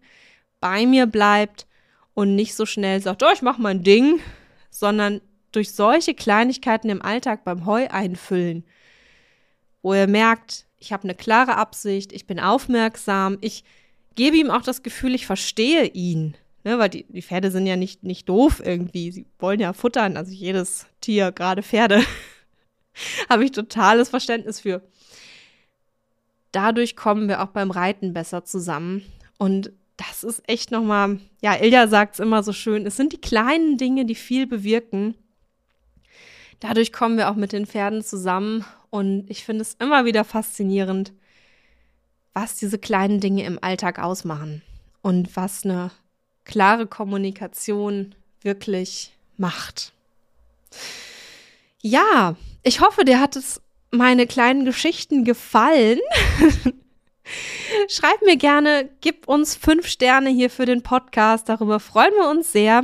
bei 0.61 0.85
mir 0.85 1.07
bleibt 1.07 1.67
und 2.13 2.35
nicht 2.35 2.55
so 2.55 2.65
schnell 2.65 3.01
sagt, 3.01 3.23
oh, 3.23 3.31
ich 3.33 3.41
mache 3.41 3.61
mein 3.61 3.83
Ding, 3.83 4.21
sondern 4.71 5.21
durch 5.51 5.73
solche 5.73 6.15
Kleinigkeiten 6.15 6.89
im 6.89 7.01
Alltag 7.03 7.43
beim 7.43 7.67
Heu 7.67 7.87
einfüllen, 7.89 8.63
wo 9.83 9.93
er 9.93 10.07
merkt, 10.07 10.65
ich 10.79 10.91
habe 10.91 11.03
eine 11.03 11.13
klare 11.13 11.57
Absicht, 11.57 12.11
ich 12.11 12.25
bin 12.25 12.39
aufmerksam, 12.39 13.37
ich 13.41 13.63
gebe 14.15 14.37
ihm 14.37 14.49
auch 14.49 14.63
das 14.63 14.81
Gefühl, 14.81 15.13
ich 15.13 15.27
verstehe 15.27 15.85
ihn. 15.85 16.35
Ne, 16.63 16.77
weil 16.77 16.89
die, 16.89 17.05
die 17.09 17.23
Pferde 17.23 17.49
sind 17.49 17.65
ja 17.65 17.75
nicht, 17.75 18.03
nicht 18.03 18.29
doof 18.29 18.61
irgendwie. 18.63 19.11
Sie 19.11 19.25
wollen 19.39 19.59
ja 19.59 19.73
futtern. 19.73 20.15
Also 20.15 20.31
jedes 20.31 20.85
Tier, 20.99 21.31
gerade 21.31 21.63
Pferde, 21.63 22.03
habe 23.29 23.43
ich 23.43 23.51
totales 23.51 24.09
Verständnis 24.09 24.59
für. 24.59 24.83
Dadurch 26.51 26.95
kommen 26.95 27.27
wir 27.27 27.41
auch 27.41 27.47
beim 27.47 27.71
Reiten 27.71 28.13
besser 28.13 28.45
zusammen. 28.45 29.03
Und 29.39 29.71
das 29.97 30.23
ist 30.23 30.41
echt 30.47 30.71
nochmal, 30.71 31.19
ja, 31.41 31.55
Ilja 31.55 31.87
sagt 31.87 32.15
es 32.15 32.19
immer 32.19 32.43
so 32.43 32.53
schön, 32.53 32.85
es 32.85 32.95
sind 32.97 33.13
die 33.13 33.21
kleinen 33.21 33.77
Dinge, 33.77 34.05
die 34.05 34.15
viel 34.15 34.47
bewirken. 34.47 35.15
Dadurch 36.59 36.93
kommen 36.93 37.17
wir 37.17 37.29
auch 37.29 37.35
mit 37.35 37.51
den 37.51 37.65
Pferden 37.65 38.03
zusammen. 38.03 38.65
Und 38.89 39.29
ich 39.29 39.43
finde 39.43 39.61
es 39.61 39.75
immer 39.79 40.05
wieder 40.05 40.23
faszinierend, 40.23 41.13
was 42.33 42.57
diese 42.57 42.77
kleinen 42.77 43.19
Dinge 43.19 43.45
im 43.45 43.57
Alltag 43.61 43.99
ausmachen 43.99 44.61
und 45.01 45.35
was 45.35 45.65
eine 45.65 45.91
klare 46.43 46.87
Kommunikation 46.87 48.15
wirklich 48.41 49.13
macht. 49.37 49.93
Ja, 51.81 52.35
ich 52.63 52.81
hoffe, 52.81 53.05
dir 53.05 53.19
hat 53.19 53.35
es 53.35 53.61
meine 53.91 54.27
kleinen 54.27 54.65
Geschichten 54.65 55.23
gefallen. 55.23 55.99
Schreib 57.87 58.21
mir 58.23 58.37
gerne, 58.37 58.89
gib 59.01 59.27
uns 59.27 59.55
fünf 59.55 59.87
Sterne 59.87 60.29
hier 60.29 60.49
für 60.49 60.65
den 60.65 60.83
Podcast. 60.83 61.49
Darüber 61.49 61.79
freuen 61.79 62.13
wir 62.13 62.29
uns 62.29 62.51
sehr. 62.51 62.83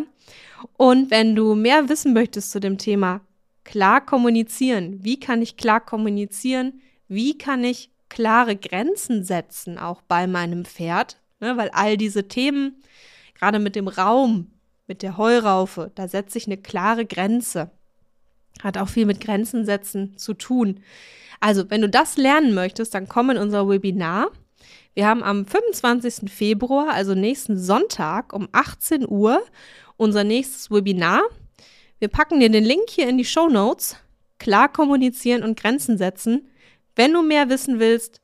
Und 0.78 1.12
wenn 1.12 1.36
du 1.36 1.56
mehr 1.56 1.89
wissen 1.89 2.13
möchtest 2.13 2.52
zu 2.52 2.60
dem 2.60 2.78
Thema 2.78 3.21
klar 3.63 4.06
kommunizieren, 4.06 5.04
wie 5.04 5.19
kann 5.19 5.41
ich 5.41 5.58
klar 5.58 5.82
kommunizieren, 5.82 6.82
wie 7.08 7.38
kann 7.38 7.63
ich 7.63 7.91
klare 8.10 8.56
Grenzen 8.56 9.23
setzen, 9.23 9.78
auch 9.78 10.02
bei 10.02 10.28
meinem 10.28 10.65
Pferd, 10.65 11.17
ne, 11.39 11.58
weil 11.58 11.69
all 11.69 11.97
diese 11.97 12.28
Themen 12.28 12.82
Gerade 13.38 13.60
mit 13.60 13.76
dem 13.76 13.88
Raum, 13.88 14.52
mit 14.88 15.04
der 15.04 15.17
Heuraufe, 15.17 15.91
da 15.95 16.08
setze 16.08 16.38
ich 16.38 16.47
eine 16.47 16.58
klare 16.58 17.06
Grenze. 17.06 17.69
Hat 18.63 18.78
auch 18.78 18.89
viel 18.89 19.06
mit 19.06 19.22
Grenzen 19.22 19.65
setzen 19.65 20.17
zu 20.17 20.34
tun. 20.34 20.82
Also, 21.39 21.70
wenn 21.70 21.82
du 21.82 21.89
das 21.89 22.17
lernen 22.17 22.54
möchtest, 22.54 22.93
dann 22.93 23.08
komm 23.08 23.30
in 23.30 23.38
unser 23.38 23.70
Webinar. 23.70 24.32
Wir 24.96 25.08
haben 25.08 25.22
am 25.24 25.46
25. 25.46 26.32
Februar, 26.32 26.89
also 26.89 27.13
nächsten 27.13 27.58
Sonntag 27.58 28.34
um 28.34 28.50
18 28.52 29.08
Uhr, 29.08 29.43
unser 29.96 30.24
nächstes 30.24 30.72
Webinar. 30.72 31.22
Wir 32.00 32.08
packen 32.08 32.39
dir 32.39 32.50
den 32.50 32.63
Link 32.63 32.89
hier 32.89 33.08
in 33.08 33.17
die 33.17 33.26
Show 33.26 33.48
Notes. 33.48 33.98
Klar 34.39 34.72
kommunizieren 34.72 35.43
und 35.43 35.60
Grenzen 35.60 35.98
setzen. 35.98 36.50
Wenn 36.96 37.13
du 37.13 37.22
mehr 37.22 37.50
wissen 37.50 37.80
willst, 37.80 38.22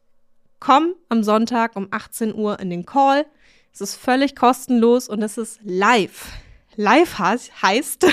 komm 0.60 0.96
am 1.10 1.24
Sonntag 1.24 1.76
um 1.76 1.88
18 1.92 2.34
Uhr 2.34 2.60
in 2.60 2.70
den 2.70 2.86
Call. 2.86 3.26
Es 3.72 3.82
ist 3.82 3.96
völlig 3.96 4.36
kostenlos 4.36 5.10
und 5.10 5.22
es 5.22 5.38
ist 5.38 5.60
live. 5.64 6.32
Live 6.76 7.20
heißt, 7.20 8.06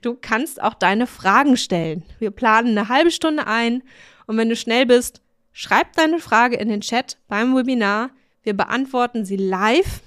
du 0.00 0.16
kannst 0.20 0.62
auch 0.62 0.74
deine 0.74 1.06
Fragen 1.06 1.56
stellen. 1.56 2.04
Wir 2.18 2.30
planen 2.30 2.76
eine 2.76 2.88
halbe 2.88 3.10
Stunde 3.10 3.46
ein 3.46 3.82
und 4.26 4.36
wenn 4.36 4.48
du 4.48 4.56
schnell 4.56 4.86
bist, 4.86 5.20
schreib 5.52 5.92
deine 5.94 6.18
Frage 6.18 6.56
in 6.56 6.68
den 6.68 6.80
Chat 6.80 7.18
beim 7.28 7.56
Webinar. 7.56 8.10
Wir 8.42 8.56
beantworten 8.56 9.24
sie 9.24 9.36
live 9.36 10.00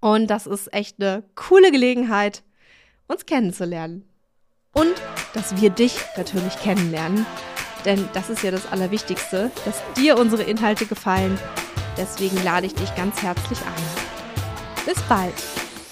und 0.00 0.28
das 0.28 0.46
ist 0.46 0.72
echt 0.72 1.00
eine 1.00 1.24
coole 1.34 1.70
Gelegenheit, 1.70 2.42
uns 3.08 3.26
kennenzulernen. 3.26 4.04
Und 4.72 4.94
dass 5.32 5.60
wir 5.60 5.70
dich 5.70 5.98
natürlich 6.16 6.56
kennenlernen. 6.58 7.24
Denn 7.84 8.08
das 8.12 8.30
ist 8.30 8.42
ja 8.42 8.50
das 8.50 8.70
Allerwichtigste, 8.70 9.50
dass 9.64 9.82
dir 9.96 10.18
unsere 10.18 10.42
Inhalte 10.42 10.86
gefallen 10.86 11.38
Deswegen 11.96 12.42
lade 12.44 12.66
ich 12.66 12.74
dich 12.74 12.94
ganz 12.94 13.22
herzlich 13.22 13.58
ein. 13.60 14.84
Bis 14.84 15.00
bald, 15.02 15.34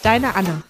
deine 0.03 0.35
Anna. 0.35 0.63